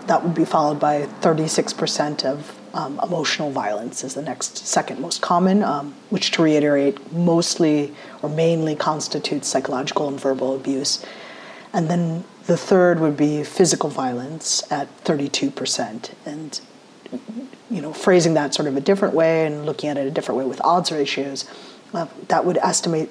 That 0.06 0.24
would 0.24 0.34
be 0.34 0.44
followed 0.44 0.80
by 0.80 1.02
36% 1.20 2.24
of 2.24 2.58
um, 2.76 3.00
emotional 3.02 3.50
violence 3.50 4.04
is 4.04 4.14
the 4.14 4.22
next 4.22 4.58
second 4.58 5.00
most 5.00 5.22
common, 5.22 5.64
um, 5.64 5.94
which 6.10 6.30
to 6.32 6.42
reiterate, 6.42 7.10
mostly 7.12 7.94
or 8.22 8.28
mainly 8.28 8.76
constitutes 8.76 9.48
psychological 9.48 10.08
and 10.08 10.20
verbal 10.20 10.54
abuse. 10.54 11.04
And 11.72 11.88
then 11.88 12.24
the 12.44 12.56
third 12.56 13.00
would 13.00 13.16
be 13.16 13.42
physical 13.44 13.88
violence 13.88 14.62
at 14.70 14.88
32%. 15.04 16.10
And 16.26 16.60
you 17.70 17.80
know, 17.80 17.92
phrasing 17.92 18.34
that 18.34 18.54
sort 18.54 18.68
of 18.68 18.76
a 18.76 18.80
different 18.80 19.14
way 19.14 19.46
and 19.46 19.64
looking 19.64 19.88
at 19.88 19.96
it 19.96 20.06
a 20.06 20.10
different 20.10 20.38
way 20.38 20.44
with 20.44 20.60
odds 20.62 20.92
ratios, 20.92 21.48
uh, 21.94 22.06
that 22.28 22.44
would 22.44 22.58
estimate 22.58 23.10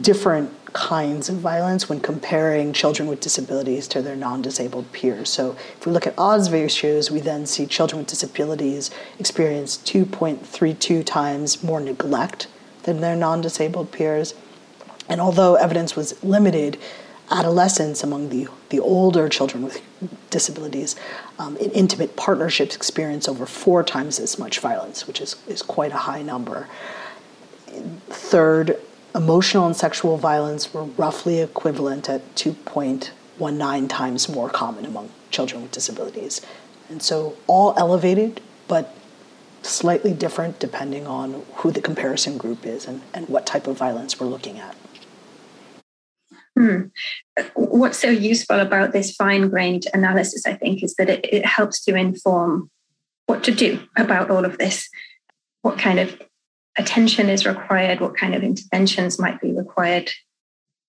different 0.00 0.50
kinds 0.72 1.28
of 1.28 1.36
violence 1.36 1.88
when 1.88 2.00
comparing 2.00 2.72
children 2.72 3.08
with 3.08 3.20
disabilities 3.20 3.86
to 3.86 4.02
their 4.02 4.16
non-disabled 4.16 4.90
peers. 4.92 5.30
So 5.30 5.52
if 5.78 5.86
we 5.86 5.92
look 5.92 6.06
at 6.06 6.14
odds 6.18 6.50
ratios, 6.50 7.10
we 7.10 7.20
then 7.20 7.46
see 7.46 7.64
children 7.64 8.00
with 8.00 8.08
disabilities 8.08 8.90
experience 9.18 9.76
2.32 9.78 11.04
times 11.04 11.62
more 11.62 11.80
neglect 11.80 12.48
than 12.82 13.00
their 13.00 13.14
non-disabled 13.14 13.92
peers. 13.92 14.34
And 15.08 15.20
although 15.20 15.54
evidence 15.54 15.94
was 15.94 16.22
limited, 16.24 16.78
adolescents 17.30 18.02
among 18.02 18.30
the, 18.30 18.48
the 18.70 18.80
older 18.80 19.28
children 19.28 19.62
with 19.62 19.80
disabilities 20.30 20.96
um, 21.38 21.56
in 21.58 21.70
intimate 21.70 22.16
partnerships 22.16 22.74
experience 22.74 23.28
over 23.28 23.46
four 23.46 23.82
times 23.82 24.18
as 24.18 24.38
much 24.38 24.58
violence, 24.58 25.06
which 25.06 25.20
is, 25.20 25.36
is 25.46 25.62
quite 25.62 25.92
a 25.92 25.98
high 25.98 26.22
number. 26.22 26.68
Third, 28.08 28.78
emotional 29.14 29.66
and 29.66 29.76
sexual 29.76 30.16
violence 30.16 30.74
were 30.74 30.84
roughly 30.84 31.40
equivalent 31.40 32.08
at 32.08 32.34
2.19 32.34 33.88
times 33.88 34.28
more 34.28 34.50
common 34.50 34.84
among 34.84 35.10
children 35.30 35.62
with 35.62 35.70
disabilities. 35.70 36.40
And 36.88 37.02
so 37.02 37.36
all 37.46 37.74
elevated, 37.76 38.40
but 38.68 38.94
slightly 39.62 40.12
different 40.12 40.58
depending 40.58 41.06
on 41.06 41.42
who 41.56 41.70
the 41.70 41.80
comparison 41.80 42.36
group 42.36 42.66
is 42.66 42.86
and, 42.86 43.00
and 43.14 43.28
what 43.28 43.46
type 43.46 43.66
of 43.66 43.78
violence 43.78 44.20
we're 44.20 44.26
looking 44.26 44.58
at. 44.58 44.76
Hmm. 46.56 46.82
What's 47.54 47.98
so 47.98 48.10
useful 48.10 48.60
about 48.60 48.92
this 48.92 49.14
fine 49.14 49.48
grained 49.48 49.86
analysis, 49.92 50.46
I 50.46 50.54
think, 50.54 50.84
is 50.84 50.94
that 50.96 51.10
it, 51.10 51.24
it 51.32 51.46
helps 51.46 51.82
to 51.84 51.96
inform 51.96 52.70
what 53.26 53.42
to 53.44 53.52
do 53.52 53.80
about 53.96 54.30
all 54.30 54.44
of 54.44 54.58
this, 54.58 54.88
what 55.62 55.78
kind 55.78 55.98
of 55.98 56.20
attention 56.78 57.28
is 57.28 57.46
required, 57.46 58.00
what 58.00 58.16
kind 58.16 58.34
of 58.34 58.42
interventions 58.42 59.18
might 59.18 59.40
be 59.40 59.52
required. 59.52 60.10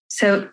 So, 0.10 0.50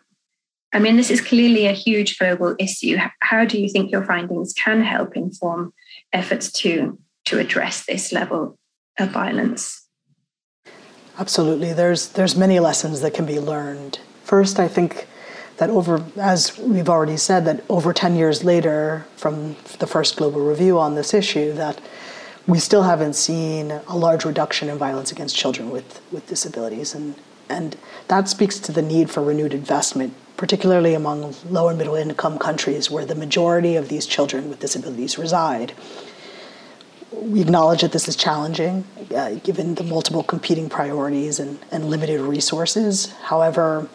I 0.72 0.78
mean, 0.78 0.96
this 0.96 1.10
is 1.10 1.20
clearly 1.20 1.66
a 1.66 1.72
huge 1.72 2.18
global 2.18 2.56
issue. 2.58 2.96
How 3.20 3.44
do 3.44 3.60
you 3.60 3.68
think 3.68 3.90
your 3.90 4.04
findings 4.04 4.52
can 4.52 4.82
help 4.82 5.16
inform 5.16 5.72
efforts 6.12 6.50
to, 6.52 6.98
to 7.26 7.38
address 7.38 7.84
this 7.86 8.12
level 8.12 8.58
of 8.98 9.10
violence? 9.10 9.86
Absolutely. 11.18 11.72
There's, 11.72 12.08
there's 12.10 12.36
many 12.36 12.58
lessons 12.58 13.00
that 13.02 13.12
can 13.12 13.26
be 13.26 13.38
learned 13.38 13.98
First, 14.32 14.58
I 14.58 14.66
think 14.66 15.06
that 15.58 15.68
over, 15.68 16.02
as 16.16 16.58
we've 16.58 16.88
already 16.88 17.18
said, 17.18 17.44
that 17.44 17.62
over 17.68 17.92
10 17.92 18.16
years 18.16 18.44
later 18.44 19.04
from 19.16 19.56
the 19.78 19.86
first 19.86 20.16
global 20.16 20.40
review 20.40 20.78
on 20.78 20.94
this 20.94 21.12
issue, 21.12 21.52
that 21.52 21.80
we 22.46 22.58
still 22.58 22.82
haven't 22.82 23.14
seen 23.14 23.70
a 23.70 23.96
large 23.96 24.24
reduction 24.24 24.68
in 24.68 24.78
violence 24.78 25.12
against 25.12 25.36
children 25.36 25.70
with, 25.70 26.00
with 26.10 26.26
disabilities. 26.26 26.94
And, 26.94 27.14
and 27.48 27.76
that 28.08 28.28
speaks 28.28 28.58
to 28.60 28.72
the 28.72 28.82
need 28.82 29.10
for 29.10 29.22
renewed 29.22 29.54
investment, 29.54 30.14
particularly 30.36 30.94
among 30.94 31.34
low 31.48 31.68
and 31.68 31.78
middle 31.78 31.94
income 31.94 32.38
countries 32.38 32.90
where 32.90 33.04
the 33.04 33.14
majority 33.14 33.76
of 33.76 33.88
these 33.88 34.06
children 34.06 34.48
with 34.48 34.58
disabilities 34.58 35.18
reside. 35.18 35.72
We 37.12 37.42
acknowledge 37.42 37.82
that 37.82 37.92
this 37.92 38.08
is 38.08 38.16
challenging, 38.16 38.84
uh, 39.14 39.34
given 39.44 39.76
the 39.76 39.84
multiple 39.84 40.22
competing 40.22 40.68
priorities 40.68 41.38
and, 41.38 41.58
and 41.70 41.84
limited 41.84 42.20
resources. 42.20 43.12
However, 43.24 43.88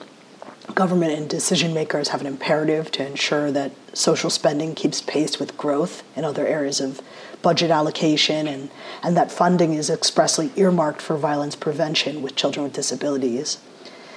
government 0.75 1.13
and 1.13 1.29
decision 1.29 1.73
makers 1.73 2.09
have 2.09 2.21
an 2.21 2.27
imperative 2.27 2.91
to 2.91 3.05
ensure 3.05 3.51
that 3.51 3.71
social 3.93 4.29
spending 4.29 4.75
keeps 4.75 5.01
pace 5.01 5.39
with 5.39 5.57
growth 5.57 6.03
in 6.15 6.23
other 6.23 6.45
areas 6.45 6.79
of 6.79 7.01
budget 7.41 7.71
allocation 7.71 8.47
and, 8.47 8.69
and 9.03 9.15
that 9.15 9.31
funding 9.31 9.73
is 9.73 9.89
expressly 9.89 10.51
earmarked 10.55 11.01
for 11.01 11.17
violence 11.17 11.55
prevention 11.55 12.21
with 12.21 12.35
children 12.35 12.63
with 12.63 12.73
disabilities. 12.73 13.59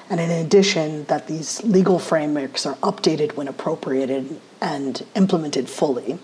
And 0.08 0.18
in 0.18 0.30
addition, 0.30 1.04
that 1.04 1.28
these 1.28 1.62
legal 1.62 2.00
frameworks 2.00 2.66
are 2.66 2.74
updated 2.76 3.36
when 3.36 3.46
appropriated 3.46 4.40
and 4.60 5.06
implemented 5.14 5.68
fully. 5.68 6.18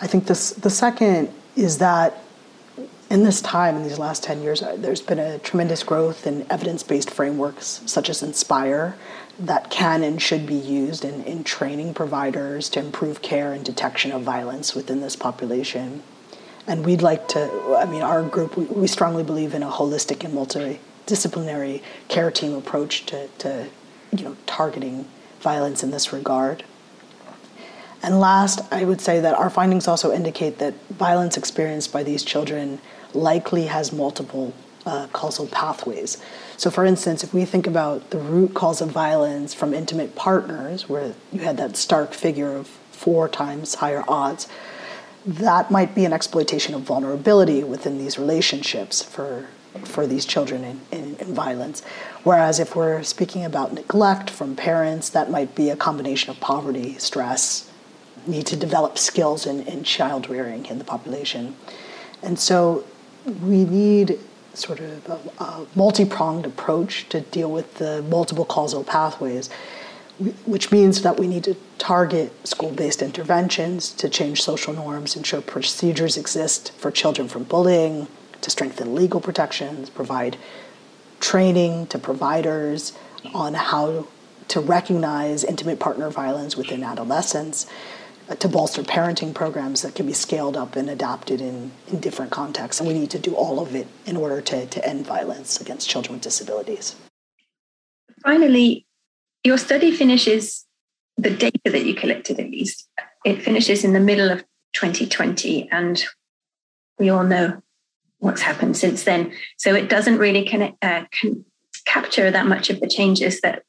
I 0.00 0.08
think 0.08 0.26
this, 0.26 0.50
the 0.50 0.70
second 0.70 1.32
is 1.54 1.78
that 1.78 2.23
in 3.10 3.22
this 3.22 3.40
time, 3.40 3.76
in 3.76 3.82
these 3.82 3.98
last 3.98 4.22
10 4.22 4.42
years, 4.42 4.62
uh, 4.62 4.76
there's 4.78 5.02
been 5.02 5.18
a 5.18 5.38
tremendous 5.38 5.82
growth 5.82 6.26
in 6.26 6.46
evidence 6.50 6.82
based 6.82 7.10
frameworks 7.10 7.82
such 7.86 8.08
as 8.08 8.22
Inspire 8.22 8.96
that 9.38 9.70
can 9.70 10.02
and 10.02 10.22
should 10.22 10.46
be 10.46 10.54
used 10.54 11.04
in, 11.04 11.22
in 11.24 11.44
training 11.44 11.92
providers 11.92 12.68
to 12.70 12.80
improve 12.80 13.20
care 13.20 13.52
and 13.52 13.64
detection 13.64 14.12
of 14.12 14.22
violence 14.22 14.74
within 14.74 15.00
this 15.00 15.16
population. 15.16 16.02
And 16.66 16.84
we'd 16.86 17.02
like 17.02 17.28
to, 17.28 17.76
I 17.78 17.84
mean, 17.84 18.02
our 18.02 18.22
group, 18.22 18.56
we, 18.56 18.64
we 18.66 18.86
strongly 18.86 19.22
believe 19.22 19.54
in 19.54 19.62
a 19.62 19.70
holistic 19.70 20.24
and 20.24 20.34
multidisciplinary 20.34 21.82
care 22.08 22.30
team 22.30 22.54
approach 22.54 23.06
to, 23.06 23.28
to 23.38 23.68
you 24.12 24.24
know, 24.24 24.36
targeting 24.46 25.06
violence 25.40 25.82
in 25.82 25.90
this 25.90 26.12
regard. 26.12 26.64
And 28.04 28.20
last, 28.20 28.60
I 28.70 28.84
would 28.84 29.00
say 29.00 29.20
that 29.20 29.34
our 29.34 29.48
findings 29.48 29.88
also 29.88 30.12
indicate 30.12 30.58
that 30.58 30.74
violence 30.90 31.38
experienced 31.38 31.90
by 31.90 32.02
these 32.02 32.22
children 32.22 32.78
likely 33.14 33.64
has 33.64 33.94
multiple 33.94 34.52
uh, 34.84 35.06
causal 35.14 35.46
pathways. 35.46 36.18
So, 36.58 36.70
for 36.70 36.84
instance, 36.84 37.24
if 37.24 37.32
we 37.32 37.46
think 37.46 37.66
about 37.66 38.10
the 38.10 38.18
root 38.18 38.52
cause 38.52 38.82
of 38.82 38.90
violence 38.90 39.54
from 39.54 39.72
intimate 39.72 40.14
partners, 40.16 40.86
where 40.86 41.14
you 41.32 41.40
had 41.40 41.56
that 41.56 41.78
stark 41.78 42.12
figure 42.12 42.54
of 42.54 42.66
four 42.66 43.26
times 43.26 43.76
higher 43.76 44.04
odds, 44.06 44.48
that 45.24 45.70
might 45.70 45.94
be 45.94 46.04
an 46.04 46.12
exploitation 46.12 46.74
of 46.74 46.82
vulnerability 46.82 47.64
within 47.64 47.96
these 47.96 48.18
relationships 48.18 49.02
for, 49.02 49.46
for 49.82 50.06
these 50.06 50.26
children 50.26 50.62
in, 50.62 50.80
in, 50.92 51.16
in 51.16 51.34
violence. 51.34 51.82
Whereas 52.22 52.60
if 52.60 52.76
we're 52.76 53.02
speaking 53.02 53.46
about 53.46 53.72
neglect 53.72 54.28
from 54.28 54.56
parents, 54.56 55.08
that 55.08 55.30
might 55.30 55.54
be 55.54 55.70
a 55.70 55.76
combination 55.76 56.28
of 56.28 56.38
poverty, 56.40 56.98
stress, 56.98 57.70
need 58.26 58.46
to 58.46 58.56
develop 58.56 58.98
skills 58.98 59.46
in, 59.46 59.62
in 59.62 59.84
child 59.84 60.28
rearing 60.28 60.66
in 60.66 60.78
the 60.78 60.84
population. 60.84 61.54
And 62.22 62.38
so 62.38 62.84
we 63.42 63.64
need 63.64 64.18
sort 64.54 64.80
of 64.80 65.08
a, 65.08 65.44
a 65.44 65.66
multi 65.74 66.04
pronged 66.04 66.46
approach 66.46 67.08
to 67.08 67.20
deal 67.20 67.50
with 67.50 67.74
the 67.74 68.02
multiple 68.02 68.44
causal 68.44 68.84
pathways. 68.84 69.50
which 70.46 70.70
means 70.70 71.02
that 71.02 71.18
we 71.18 71.26
need 71.26 71.42
to 71.42 71.56
target 71.78 72.32
school 72.46 72.70
based 72.70 73.02
interventions 73.02 73.92
to 73.94 74.08
change 74.08 74.42
social 74.42 74.72
norms, 74.72 75.16
ensure 75.16 75.40
procedures 75.40 76.16
exist 76.16 76.70
for 76.78 76.90
children 76.92 77.26
from 77.26 77.42
bullying, 77.42 78.06
to 78.40 78.50
strengthen 78.50 78.94
legal 78.94 79.20
protections, 79.20 79.90
provide 79.90 80.36
training 81.18 81.86
to 81.88 81.98
providers 81.98 82.92
on 83.32 83.54
how 83.54 84.06
to 84.46 84.60
recognize 84.60 85.42
intimate 85.42 85.80
partner 85.80 86.10
violence 86.10 86.56
within 86.56 86.84
adolescents, 86.84 87.66
uh, 87.66 87.70
to 88.38 88.48
bolster 88.48 88.82
parenting 88.82 89.34
programs 89.34 89.82
that 89.82 89.94
can 89.94 90.06
be 90.06 90.12
scaled 90.12 90.56
up 90.56 90.76
and 90.76 90.88
adapted 90.88 91.40
in, 91.40 91.70
in 91.88 92.00
different 92.00 92.30
contexts. 92.30 92.80
And 92.80 92.88
we 92.88 92.94
need 92.94 93.10
to 93.10 93.18
do 93.18 93.34
all 93.34 93.60
of 93.60 93.74
it 93.74 93.86
in 94.06 94.16
order 94.16 94.40
to, 94.40 94.66
to 94.66 94.88
end 94.88 95.06
violence 95.06 95.60
against 95.60 95.88
children 95.88 96.14
with 96.14 96.22
disabilities. 96.22 96.96
Finally, 98.22 98.86
your 99.42 99.58
study 99.58 99.90
finishes 99.92 100.64
the 101.16 101.30
data 101.30 101.60
that 101.66 101.84
you 101.84 101.94
collected, 101.94 102.40
at 102.40 102.50
least, 102.50 102.88
it 103.24 103.42
finishes 103.42 103.84
in 103.84 103.92
the 103.92 104.00
middle 104.00 104.30
of 104.30 104.44
2020. 104.72 105.70
And 105.70 106.02
we 106.98 107.10
all 107.10 107.24
know 107.24 107.62
what's 108.18 108.42
happened 108.42 108.76
since 108.76 109.04
then. 109.04 109.32
So 109.58 109.74
it 109.74 109.88
doesn't 109.88 110.18
really 110.18 110.44
connect, 110.44 110.82
uh, 110.82 111.04
can 111.12 111.44
capture 111.86 112.30
that 112.30 112.46
much 112.46 112.70
of 112.70 112.80
the 112.80 112.88
changes 112.88 113.40
that 113.42 113.62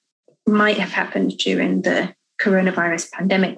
might 0.47 0.77
have 0.77 0.91
happened 0.91 1.37
during 1.37 1.81
the 1.81 2.15
coronavirus 2.41 3.11
pandemic. 3.11 3.57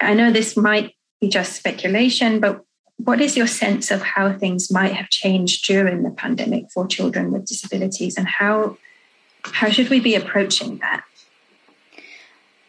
I 0.00 0.14
know 0.14 0.30
this 0.30 0.56
might 0.56 0.94
be 1.20 1.28
just 1.28 1.54
speculation, 1.54 2.40
but 2.40 2.62
what 2.96 3.20
is 3.20 3.36
your 3.36 3.46
sense 3.46 3.90
of 3.90 4.02
how 4.02 4.32
things 4.32 4.70
might 4.70 4.92
have 4.92 5.10
changed 5.10 5.66
during 5.66 6.02
the 6.02 6.10
pandemic 6.10 6.64
for 6.72 6.86
children 6.86 7.32
with 7.32 7.46
disabilities 7.46 8.16
and 8.16 8.28
how 8.28 8.76
how 9.44 9.68
should 9.68 9.88
we 9.88 9.98
be 9.98 10.14
approaching 10.14 10.78
that? 10.78 11.02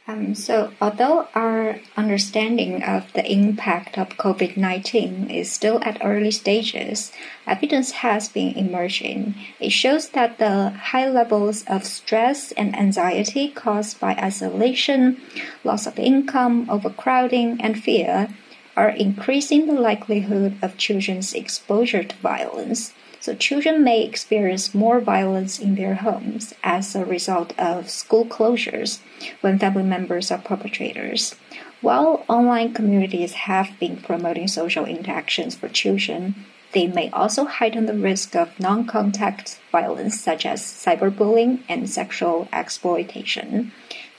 Um, 0.06 0.36
so, 0.36 0.74
although 0.82 1.30
our 1.34 1.80
understanding 1.96 2.84
of 2.84 3.14
the 3.14 3.26
impact 3.26 3.98
of 3.98 4.18
COVID 4.18 4.58
19 4.58 5.30
is 5.30 5.50
still 5.50 5.80
at 5.82 6.04
early 6.04 6.32
stages, 6.32 7.14
evidence 7.48 8.04
has 8.04 8.28
been 8.28 8.58
emerging. 8.58 9.34
It 9.62 9.72
shows 9.72 10.10
that 10.10 10.40
the 10.40 10.72
high 10.72 11.10
levels 11.10 11.64
of 11.68 11.86
stress 11.86 12.52
and 12.52 12.76
anxiety 12.76 13.48
caused 13.48 14.02
by 14.02 14.16
isolation, 14.16 15.22
loss 15.64 15.88
of 15.88 15.98
income, 15.98 16.70
overcrowding, 16.70 17.62
and 17.62 17.82
fear 17.82 18.28
are 18.76 18.90
increasing 18.90 19.68
the 19.68 19.80
likelihood 19.80 20.58
of 20.62 20.76
children's 20.76 21.34
exposure 21.34 22.04
to 22.04 22.16
violence. 22.18 22.92
So 23.24 23.34
children 23.34 23.86
may 23.86 24.04
experience 24.04 24.76
more 24.76 25.00
violence 25.00 25.58
in 25.58 25.76
their 25.76 25.96
homes 25.96 26.54
as 26.62 26.94
a 26.94 27.06
result 27.06 27.58
of 27.58 27.90
school 27.90 28.26
closures 28.26 29.00
when 29.40 29.58
family 29.58 29.84
members 29.84 30.30
are 30.30 30.40
perpetrators. 30.40 31.34
While 31.80 32.26
online 32.28 32.74
communities 32.74 33.48
have 33.48 33.80
been 33.80 33.96
promoting 33.96 34.50
social 34.50 34.84
interactions 34.84 35.56
for 35.56 35.70
children, 35.70 36.36
they 36.74 36.86
may 36.86 37.10
also 37.12 37.46
heighten 37.46 37.86
the 37.86 37.94
risk 37.94 38.36
of 38.36 38.60
non 38.60 38.86
contact 38.88 39.58
violence 39.72 40.20
such 40.20 40.46
as 40.46 40.62
cyberbullying 40.62 41.60
and 41.70 41.90
sexual 41.90 42.50
exploitation. 42.52 43.72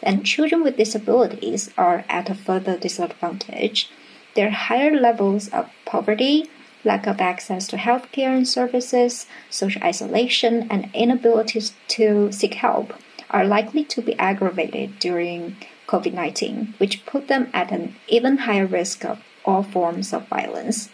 And 0.03 0.25
children 0.25 0.65
with 0.65 0.79
disabilities 0.79 1.69
are 1.77 2.07
at 2.09 2.31
a 2.31 2.35
further 2.35 2.79
disadvantage. 2.79 3.91
Their 4.35 4.51
higher 4.51 4.99
levels 4.99 5.49
of 5.49 5.69
poverty, 5.85 6.49
lack 6.85 7.07
of 7.07 7.21
access 7.21 7.67
to 7.69 7.77
healthcare 7.77 8.37
and 8.37 8.47
services, 8.47 9.27
social 9.51 9.83
isolation, 9.83 10.67
and 10.71 10.91
inability 10.95 11.63
to 11.89 12.31
seek 12.33 12.55
help 12.55 12.93
are 13.31 13.45
likely 13.45 13.85
to 13.85 14.03
be 14.03 14.19
aggravated 14.19 14.99
during 14.99 15.57
COVID 15.89 16.13
19, 16.13 16.75
which 16.79 17.05
put 17.07 17.29
them 17.29 17.51
at 17.53 17.73
an 17.73 17.97
even 18.09 18.39
higher 18.39 18.67
risk 18.67 19.05
of 19.05 19.23
all 19.45 19.63
forms 19.63 20.13
of 20.13 20.29
violence. 20.29 20.91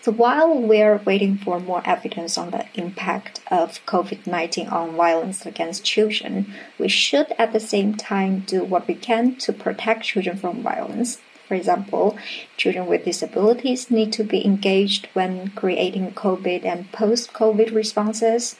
So 0.00 0.12
while 0.12 0.54
we're 0.54 0.98
waiting 1.04 1.36
for 1.36 1.58
more 1.58 1.82
evidence 1.84 2.38
on 2.38 2.50
the 2.50 2.66
impact 2.74 3.40
of 3.50 3.84
COVID 3.84 4.26
19 4.26 4.68
on 4.68 4.94
violence 4.96 5.44
against 5.44 5.84
children, 5.84 6.54
we 6.78 6.88
should 6.88 7.32
at 7.38 7.52
the 7.52 7.60
same 7.60 7.94
time 7.94 8.40
do 8.40 8.64
what 8.64 8.86
we 8.86 8.94
can 8.94 9.36
to 9.36 9.52
protect 9.52 10.04
children 10.04 10.36
from 10.36 10.62
violence. 10.62 11.18
For 11.48 11.54
example, 11.54 12.18
children 12.58 12.86
with 12.86 13.06
disabilities 13.06 13.90
need 13.90 14.12
to 14.12 14.22
be 14.22 14.44
engaged 14.44 15.08
when 15.14 15.48
creating 15.52 16.12
COVID 16.12 16.66
and 16.66 16.92
post 16.92 17.32
COVID 17.32 17.74
responses. 17.74 18.56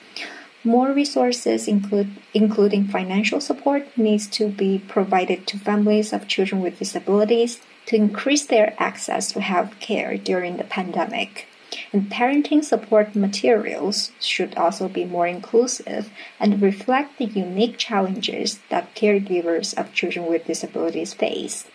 More 0.65 0.93
resources, 0.93 1.69
include, 1.69 2.11
including 2.33 2.89
financial 2.89 3.43
support, 3.43 3.87
needs 3.99 4.27
to 4.39 4.49
be 4.49 4.83
provided 4.89 5.47
to 5.49 5.59
families 5.59 6.15
of 6.15 6.29
children 6.29 6.63
with 6.63 6.79
disabilities 6.79 7.61
to 7.87 7.97
increase 7.97 8.47
their 8.47 8.75
access 8.79 9.33
to 9.33 9.41
health 9.43 9.79
care 9.81 10.17
during 10.17 10.57
the 10.57 10.65
pandemic. 10.65 11.47
And 11.93 12.11
parenting 12.11 12.65
support 12.65 13.15
materials 13.15 14.13
should 14.19 14.57
also 14.57 14.89
be 14.89 15.05
more 15.05 15.27
inclusive 15.27 16.11
and 16.41 16.63
reflect 16.63 17.19
the 17.19 17.27
unique 17.27 17.77
challenges 17.77 18.61
that 18.71 18.95
caregivers 18.95 19.77
of 19.79 19.93
children 19.93 20.27
with 20.27 20.47
disabilities 20.47 21.13
face. 21.13 21.67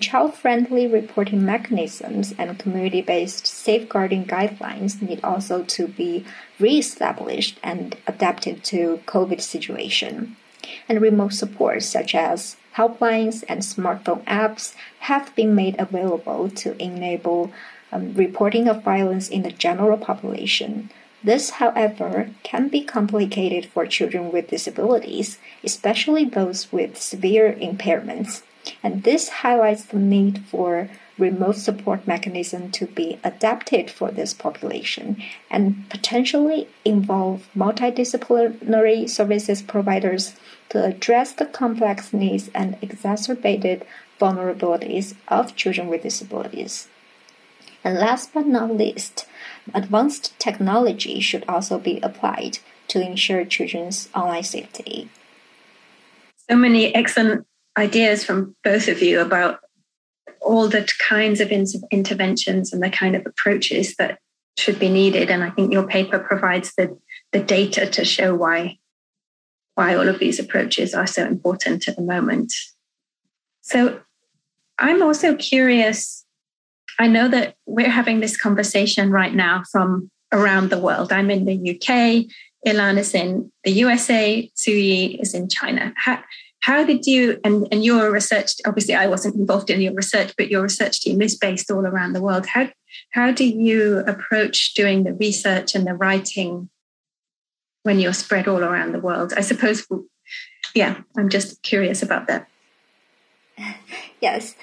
Child 0.00 0.34
friendly 0.34 0.86
reporting 0.86 1.44
mechanisms 1.44 2.34
and 2.38 2.58
community 2.58 3.00
based 3.02 3.46
safeguarding 3.46 4.24
guidelines 4.24 5.00
need 5.02 5.20
also 5.24 5.62
to 5.64 5.88
be 5.88 6.24
re 6.58 6.78
established 6.78 7.58
and 7.62 7.96
adapted 8.06 8.62
to 8.64 9.00
COVID 9.06 9.40
situation. 9.40 10.36
And 10.88 11.00
remote 11.00 11.32
support, 11.32 11.82
such 11.82 12.14
as 12.14 12.56
helplines 12.76 13.42
and 13.48 13.60
smartphone 13.60 14.24
apps, 14.24 14.74
have 15.00 15.34
been 15.34 15.54
made 15.54 15.76
available 15.78 16.50
to 16.50 16.80
enable 16.82 17.52
um, 17.90 18.14
reporting 18.14 18.68
of 18.68 18.82
violence 18.82 19.28
in 19.28 19.42
the 19.42 19.52
general 19.52 19.96
population. 19.98 20.90
This, 21.24 21.50
however, 21.50 22.30
can 22.42 22.68
be 22.68 22.82
complicated 22.84 23.66
for 23.66 23.86
children 23.86 24.30
with 24.30 24.50
disabilities, 24.50 25.38
especially 25.64 26.24
those 26.24 26.70
with 26.70 27.00
severe 27.00 27.52
impairments 27.54 28.42
and 28.82 29.04
this 29.04 29.28
highlights 29.28 29.84
the 29.84 29.98
need 29.98 30.44
for 30.46 30.88
remote 31.18 31.56
support 31.56 32.06
mechanism 32.06 32.70
to 32.70 32.86
be 32.86 33.18
adapted 33.24 33.90
for 33.90 34.10
this 34.10 34.34
population 34.34 35.22
and 35.50 35.88
potentially 35.88 36.68
involve 36.84 37.48
multidisciplinary 37.56 39.08
services 39.08 39.62
providers 39.62 40.34
to 40.68 40.84
address 40.84 41.32
the 41.32 41.46
complex 41.46 42.12
needs 42.12 42.50
and 42.54 42.76
exacerbated 42.82 43.84
vulnerabilities 44.20 45.14
of 45.28 45.56
children 45.56 45.88
with 45.88 46.02
disabilities. 46.02 46.88
And 47.84 47.98
last 47.98 48.34
but 48.34 48.46
not 48.46 48.76
least, 48.76 49.26
advanced 49.72 50.38
technology 50.38 51.20
should 51.20 51.44
also 51.48 51.78
be 51.78 52.00
applied 52.02 52.58
to 52.88 53.00
ensure 53.00 53.44
children's 53.44 54.08
online 54.14 54.42
safety. 54.42 55.08
So 56.48 56.56
many 56.56 56.94
excellent 56.94 57.46
ideas 57.76 58.24
from 58.24 58.56
both 58.64 58.88
of 58.88 59.02
you 59.02 59.20
about 59.20 59.60
all 60.40 60.68
the 60.68 60.88
kinds 60.98 61.40
of 61.40 61.50
interventions 61.90 62.72
and 62.72 62.82
the 62.82 62.90
kind 62.90 63.16
of 63.16 63.26
approaches 63.26 63.96
that 63.96 64.18
should 64.56 64.78
be 64.78 64.88
needed. 64.88 65.30
And 65.30 65.42
I 65.42 65.50
think 65.50 65.72
your 65.72 65.86
paper 65.86 66.18
provides 66.18 66.72
the, 66.76 66.96
the 67.32 67.40
data 67.40 67.86
to 67.86 68.04
show 68.04 68.34
why, 68.34 68.78
why 69.74 69.94
all 69.94 70.08
of 70.08 70.18
these 70.18 70.38
approaches 70.38 70.94
are 70.94 71.06
so 71.06 71.26
important 71.26 71.88
at 71.88 71.96
the 71.96 72.02
moment. 72.02 72.52
So 73.62 74.00
I'm 74.78 75.02
also 75.02 75.34
curious. 75.34 76.24
I 76.98 77.08
know 77.08 77.28
that 77.28 77.56
we're 77.66 77.90
having 77.90 78.20
this 78.20 78.36
conversation 78.36 79.10
right 79.10 79.34
now 79.34 79.64
from 79.70 80.10
around 80.32 80.70
the 80.70 80.78
world. 80.78 81.12
I'm 81.12 81.30
in 81.30 81.44
the 81.44 81.70
UK, 81.72 82.26
Ilan 82.66 82.98
is 82.98 83.14
in 83.14 83.52
the 83.64 83.70
USA, 83.70 84.50
Zuyi 84.56 85.20
is 85.20 85.34
in 85.34 85.48
China. 85.48 85.92
How, 85.96 86.22
how 86.66 86.82
did 86.82 87.06
you, 87.06 87.38
and, 87.44 87.68
and 87.70 87.84
your 87.84 88.10
research, 88.10 88.54
obviously 88.66 88.92
I 88.92 89.06
wasn't 89.06 89.36
involved 89.36 89.70
in 89.70 89.80
your 89.80 89.94
research, 89.94 90.34
but 90.36 90.50
your 90.50 90.62
research 90.62 91.00
team 91.00 91.22
is 91.22 91.38
based 91.38 91.70
all 91.70 91.86
around 91.86 92.12
the 92.12 92.20
world. 92.20 92.44
How, 92.44 92.68
how 93.12 93.30
do 93.30 93.46
you 93.46 93.98
approach 93.98 94.74
doing 94.74 95.04
the 95.04 95.12
research 95.12 95.76
and 95.76 95.86
the 95.86 95.94
writing 95.94 96.68
when 97.84 98.00
you're 98.00 98.12
spread 98.12 98.48
all 98.48 98.64
around 98.64 98.90
the 98.90 98.98
world? 98.98 99.32
I 99.36 99.42
suppose, 99.42 99.86
yeah, 100.74 101.02
I'm 101.16 101.28
just 101.28 101.62
curious 101.62 102.02
about 102.02 102.26
that. 102.26 102.48
Yes. 104.20 104.56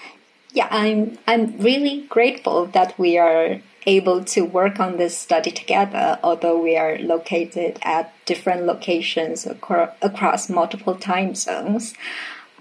Yeah, 0.54 0.68
I'm 0.70 1.18
I'm 1.26 1.58
really 1.58 2.06
grateful 2.10 2.68
that 2.68 2.98
we 3.00 3.18
are 3.18 3.60
able 3.88 4.24
to 4.24 4.42
work 4.46 4.80
on 4.80 4.98
this 4.98 5.18
study 5.18 5.50
together, 5.50 6.20
although 6.24 6.62
we 6.62 6.78
are 6.78 7.00
located 7.00 7.80
at 7.82 8.14
different 8.28 8.68
locations 8.68 9.48
acro 9.48 9.92
across 10.04 10.50
multiple 10.52 10.94
time 10.96 11.34
zones. 11.34 11.96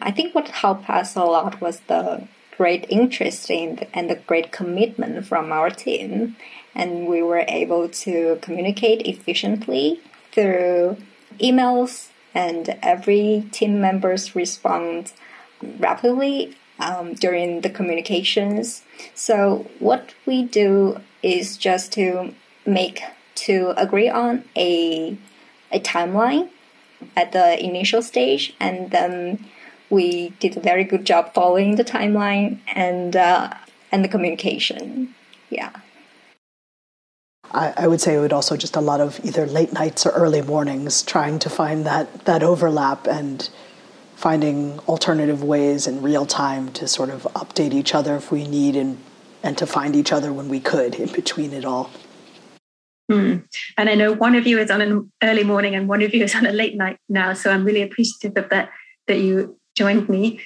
I 0.01 0.11
think 0.11 0.35
what 0.35 0.49
helped 0.49 0.89
us 0.89 1.15
a 1.17 1.25
lot 1.25 1.61
was 1.61 1.81
the 1.81 2.27
great 2.57 2.87
interest 2.89 3.51
in 3.51 3.87
and 3.93 4.09
the 4.09 4.17
great 4.17 4.53
commitment 4.53 5.27
from 5.27 5.53
our 5.53 5.69
team, 5.69 6.37
and 6.75 7.07
we 7.07 7.21
were 7.23 7.45
able 7.47 7.91
to 7.91 8.39
communicate 8.41 9.07
efficiently 9.07 10.01
through 10.33 10.97
emails, 11.39 12.09
and 12.35 12.75
every 12.83 13.45
team 13.53 13.83
members 13.83 14.35
respond 14.35 15.13
rapidly 15.79 16.57
um, 16.79 17.15
during 17.15 17.61
the 17.61 17.71
communications. 17.71 18.83
So 19.15 19.67
what 19.79 20.15
we 20.27 20.45
do 20.45 21.01
is 21.23 21.57
just 21.57 21.93
to 21.93 22.35
make 22.67 23.03
to 23.35 23.75
agree 23.77 24.09
on 24.09 24.45
a 24.57 25.17
a 25.71 25.81
timeline 25.81 26.51
at 27.17 27.33
the 27.33 27.63
initial 27.63 28.03
stage, 28.03 28.55
and 28.61 28.91
then 28.91 29.45
we 29.91 30.31
did 30.41 30.57
a 30.57 30.61
very 30.61 30.85
good 30.85 31.05
job 31.05 31.35
following 31.35 31.77
the 31.77 31.85
timeline 31.85 32.59
and 32.75 33.17
uh, 33.17 33.55
and 33.91 34.05
the 34.05 34.09
communication. 34.09 35.15
Yeah. 35.51 35.71
I, 37.53 37.75
I, 37.77 37.87
would 37.87 38.01
say 38.01 38.15
it 38.15 38.21
would 38.21 38.33
also 38.33 38.57
just 38.57 38.77
a 38.77 38.81
lot 38.81 39.01
of 39.01 39.21
either 39.25 39.47
late 39.47 39.73
nights 39.75 40.07
or 40.07 40.11
early 40.11 40.41
mornings 40.41 41.03
trying 41.03 41.39
to 41.41 41.51
find 41.51 41.85
that 41.85 42.25
that 42.25 42.43
overlap 42.43 43.07
and 43.07 43.51
finding 44.23 44.79
alternative 44.87 45.43
ways 45.43 45.89
in 45.89 46.01
real 46.01 46.25
time 46.25 46.71
to 46.71 46.87
sort 46.87 47.11
of 47.11 47.25
update 47.35 47.75
each 47.75 47.93
other 47.93 48.15
if 48.15 48.31
we 48.31 48.47
need 48.47 48.77
and 48.77 48.97
and 49.43 49.59
to 49.59 49.67
find 49.67 49.97
each 49.97 50.13
other 50.13 50.33
when 50.33 50.49
we 50.49 50.61
could 50.61 50.95
in 50.95 51.11
between 51.13 51.53
it 51.53 51.65
all. 51.65 51.91
Hmm. 53.11 53.39
And 53.77 53.91
I 53.91 53.97
know 53.97 54.13
one 54.13 54.37
of 54.37 54.47
you 54.47 54.61
is 54.61 54.71
on 54.71 54.81
an 54.81 55.11
early 55.25 55.43
morning 55.43 55.75
and 55.75 55.89
one 55.89 56.03
of 56.03 56.15
you 56.15 56.23
is 56.23 56.37
on 56.37 56.47
a 56.47 56.53
late 56.53 56.77
night 56.77 56.99
now. 57.09 57.33
So 57.33 57.51
I'm 57.51 57.65
really 57.65 57.83
appreciative 57.83 58.37
of 58.37 58.49
that 58.51 58.71
that 59.09 59.19
you 59.19 59.59
joined 59.77 60.09
me. 60.09 60.41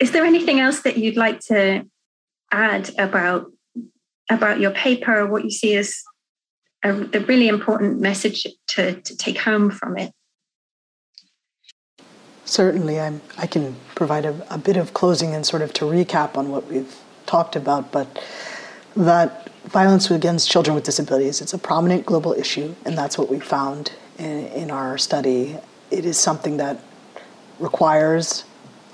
Is 0.00 0.12
there 0.12 0.24
anything 0.24 0.58
else 0.60 0.80
that 0.80 0.96
you'd 0.96 1.18
like 1.18 1.40
to 1.48 1.84
add 2.50 2.90
about 2.98 3.44
about 4.30 4.58
your 4.58 4.70
paper 4.70 5.18
or 5.18 5.26
what 5.26 5.44
you 5.44 5.50
see 5.50 5.76
as 5.76 6.02
a, 6.82 6.94
the 6.94 7.20
really 7.20 7.48
important 7.48 8.00
message 8.00 8.46
to, 8.68 8.94
to 9.02 9.16
take 9.18 9.36
home 9.36 9.70
from 9.70 9.98
it? 9.98 10.12
Certainly, 12.46 13.00
I'm, 13.00 13.20
I 13.36 13.46
can 13.46 13.76
provide 13.94 14.24
a, 14.24 14.54
a 14.54 14.56
bit 14.56 14.76
of 14.76 14.94
closing 14.94 15.34
and 15.34 15.44
sort 15.44 15.62
of 15.62 15.72
to 15.74 15.84
recap 15.84 16.36
on 16.36 16.50
what 16.50 16.66
we've 16.68 16.96
talked 17.26 17.56
about, 17.56 17.92
but 17.92 18.22
that 18.94 19.50
violence 19.64 20.10
against 20.10 20.48
children 20.48 20.74
with 20.76 20.84
disabilities 20.84 21.40
it's 21.40 21.52
a 21.52 21.58
prominent 21.58 22.06
global 22.06 22.32
issue, 22.32 22.74
and 22.84 22.96
that's 22.96 23.18
what 23.18 23.28
we 23.28 23.40
found 23.40 23.92
in, 24.18 24.46
in 24.46 24.70
our 24.70 24.96
study. 24.96 25.56
It 25.90 26.06
is 26.06 26.16
something 26.16 26.56
that 26.58 26.80
requires 27.58 28.44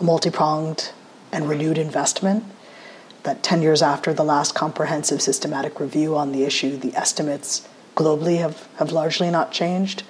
a 0.00 0.04
multi-pronged 0.04 0.90
and 1.30 1.48
renewed 1.48 1.78
investment. 1.78 2.44
That 3.24 3.42
10 3.42 3.62
years 3.62 3.82
after 3.82 4.12
the 4.12 4.24
last 4.24 4.54
comprehensive 4.54 5.22
systematic 5.22 5.78
review 5.78 6.16
on 6.16 6.32
the 6.32 6.44
issue, 6.44 6.76
the 6.76 6.94
estimates 6.96 7.68
globally 7.94 8.38
have, 8.38 8.66
have 8.76 8.90
largely 8.90 9.30
not 9.30 9.52
changed. 9.52 10.02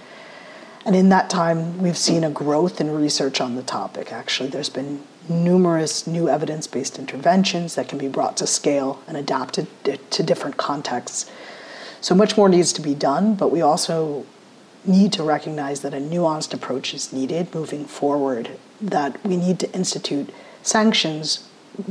And 0.85 0.97
in 0.97 1.11
that 1.11 1.31
time, 1.31 1.79
we've 1.79 1.97
seen 1.97 2.25
a 2.25 2.31
growth 2.31 2.81
in 2.81 2.91
research 2.91 3.41
on 3.41 3.55
the 3.55 3.63
topic. 3.63 4.13
Actually, 4.13 4.49
there's 4.49 4.69
been 4.69 5.05
numerous 5.29 6.07
new 6.07 6.29
evidence 6.29 6.67
based 6.67 6.99
interventions 6.99 7.77
that 7.77 7.89
can 7.89 7.99
be 7.99 8.09
brought 8.09 8.37
to 8.39 8.47
scale 8.47 9.01
and 9.07 9.17
adapted 9.17 9.69
to 9.85 10.23
different 10.23 10.57
contexts. 10.57 11.31
So 12.01 12.15
much 12.15 12.37
more 12.37 12.49
needs 12.49 12.73
to 12.73 12.83
be 12.83 12.95
done, 12.95 13.37
but 13.37 13.53
we 13.53 13.61
also 13.61 14.27
need 14.85 15.13
to 15.13 15.23
recognize 15.23 15.83
that 15.83 15.95
a 15.95 15.99
nuanced 15.99 16.53
approach 16.53 16.93
is 16.93 17.13
needed 17.13 17.55
moving 17.55 17.85
forward, 17.85 18.51
that 18.81 19.25
we 19.25 19.37
need 19.37 19.61
to 19.61 19.73
institute 19.73 20.31
sanctions 20.63 21.49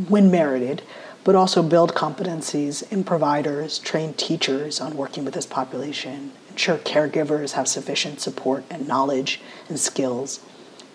when 0.10 0.30
merited, 0.30 0.82
but 1.24 1.36
also 1.36 1.64
build 1.64 1.94
competencies 1.94 2.92
in 2.92 3.06
providers, 3.06 3.80
train 3.80 4.14
teachers 4.16 4.82
on 4.82 4.98
working 4.98 5.24
with 5.24 5.34
this 5.34 5.46
population, 5.46 6.34
ensure 6.52 6.78
caregivers 6.78 7.54
have 7.54 7.68
sufficient 7.68 8.22
support 8.22 8.64
and 8.70 8.88
knowledge 8.88 9.40
and 9.70 9.80
skills. 9.80 10.40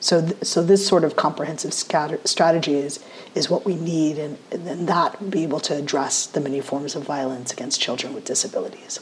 So, 0.01 0.21
th- 0.21 0.45
so 0.45 0.63
this 0.63 0.87
sort 0.87 1.05
of 1.05 1.17
comprehensive 1.17 1.73
scatter- 1.73 2.21
strategy 2.25 2.75
is, 2.75 3.03
is 3.35 3.49
what 3.49 3.65
we 3.65 3.75
need, 3.75 4.19
and, 4.19 4.39
and 4.51 4.89
that 4.89 5.31
be 5.31 5.43
able 5.43 5.61
to 5.61 5.75
address 5.75 6.27
the 6.27 6.41
many 6.41 6.61
forms 6.61 6.95
of 6.95 7.03
violence 7.03 7.53
against 7.53 7.81
children 7.81 8.15
with 8.15 8.25
disabilities. 8.25 9.01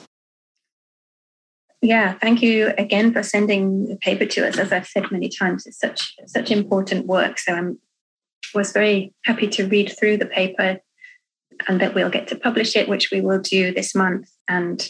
Yeah, 1.83 2.15
thank 2.15 2.41
you 2.43 2.73
again 2.79 3.13
for 3.13 3.23
sending 3.23 3.89
the 3.89 3.97
paper 3.97 4.25
to 4.25 4.49
us. 4.49 4.57
As 4.57 4.73
I've 4.73 4.87
said 4.87 5.11
many 5.11 5.29
times, 5.29 5.67
it's 5.67 5.79
such 5.79 6.15
such 6.27 6.51
important 6.51 7.07
work. 7.07 7.39
So 7.39 7.53
I'm 7.53 7.79
was 8.55 8.73
very 8.73 9.13
happy 9.25 9.49
to 9.49 9.67
read 9.67 9.93
through 9.99 10.17
the 10.17 10.27
paper, 10.27 10.81
and 11.69 11.81
that 11.81 11.95
we'll 11.95 12.09
get 12.09 12.29
to 12.29 12.37
publish 12.37 12.75
it, 12.77 12.89
which 12.89 13.11
we 13.11 13.21
will 13.21 13.41
do 13.41 13.75
this 13.75 13.95
month. 13.95 14.31
And 14.49 14.89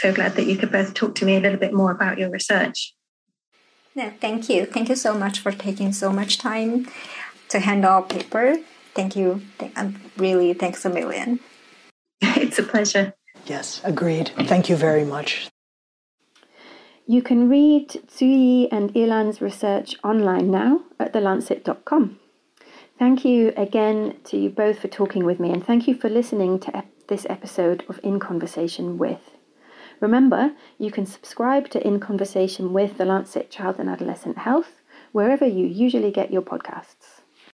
so 0.00 0.12
glad 0.12 0.34
that 0.36 0.46
you 0.46 0.56
could 0.56 0.72
both 0.72 0.94
talk 0.94 1.14
to 1.16 1.24
me 1.24 1.36
a 1.36 1.40
little 1.40 1.58
bit 1.58 1.72
more 1.72 1.90
about 1.90 2.18
your 2.18 2.30
research. 2.30 2.94
Yeah, 3.94 4.10
thank 4.20 4.48
you. 4.48 4.66
Thank 4.66 4.88
you 4.88 4.96
so 4.96 5.16
much 5.16 5.38
for 5.38 5.52
taking 5.52 5.92
so 5.92 6.12
much 6.12 6.38
time 6.38 6.88
to 7.48 7.60
handle 7.60 7.90
our 7.90 8.02
paper. 8.02 8.56
Thank 8.94 9.16
you. 9.16 9.42
I'm 9.60 9.70
um, 9.76 10.00
really 10.16 10.52
thanks 10.52 10.84
a 10.84 10.90
million. 10.90 11.40
it's 12.22 12.58
a 12.58 12.62
pleasure. 12.62 13.14
Yes, 13.46 13.80
agreed. 13.84 14.32
Thank 14.46 14.68
you 14.68 14.76
very 14.76 15.04
much. 15.04 15.48
You 17.06 17.22
can 17.22 17.50
read 17.50 17.90
Zuyi 18.08 18.68
and 18.72 18.96
Ilan's 18.96 19.42
research 19.42 19.96
online 20.02 20.50
now 20.50 20.80
at 20.98 21.12
thelancet.com. 21.12 22.18
Thank 22.98 23.24
you 23.24 23.52
again 23.56 24.16
to 24.24 24.38
you 24.38 24.48
both 24.48 24.78
for 24.78 24.88
talking 24.88 25.24
with 25.24 25.38
me, 25.38 25.50
and 25.50 25.64
thank 25.64 25.86
you 25.86 25.94
for 25.94 26.08
listening 26.08 26.58
to 26.60 26.76
ep- 26.76 27.06
this 27.08 27.26
episode 27.28 27.84
of 27.88 28.00
In 28.02 28.18
Conversation 28.20 28.96
with. 28.96 29.33
Remember, 30.04 30.52
you 30.76 30.90
can 30.90 31.06
subscribe 31.06 31.70
to 31.70 31.82
In 31.82 31.98
Conversation 31.98 32.74
with 32.74 32.98
the 32.98 33.06
Lancet 33.06 33.50
Child 33.50 33.76
and 33.78 33.88
Adolescent 33.88 34.36
Health 34.36 34.82
wherever 35.12 35.46
you 35.46 35.64
usually 35.66 36.10
get 36.10 36.30
your 36.30 36.42
podcasts. 36.42 37.13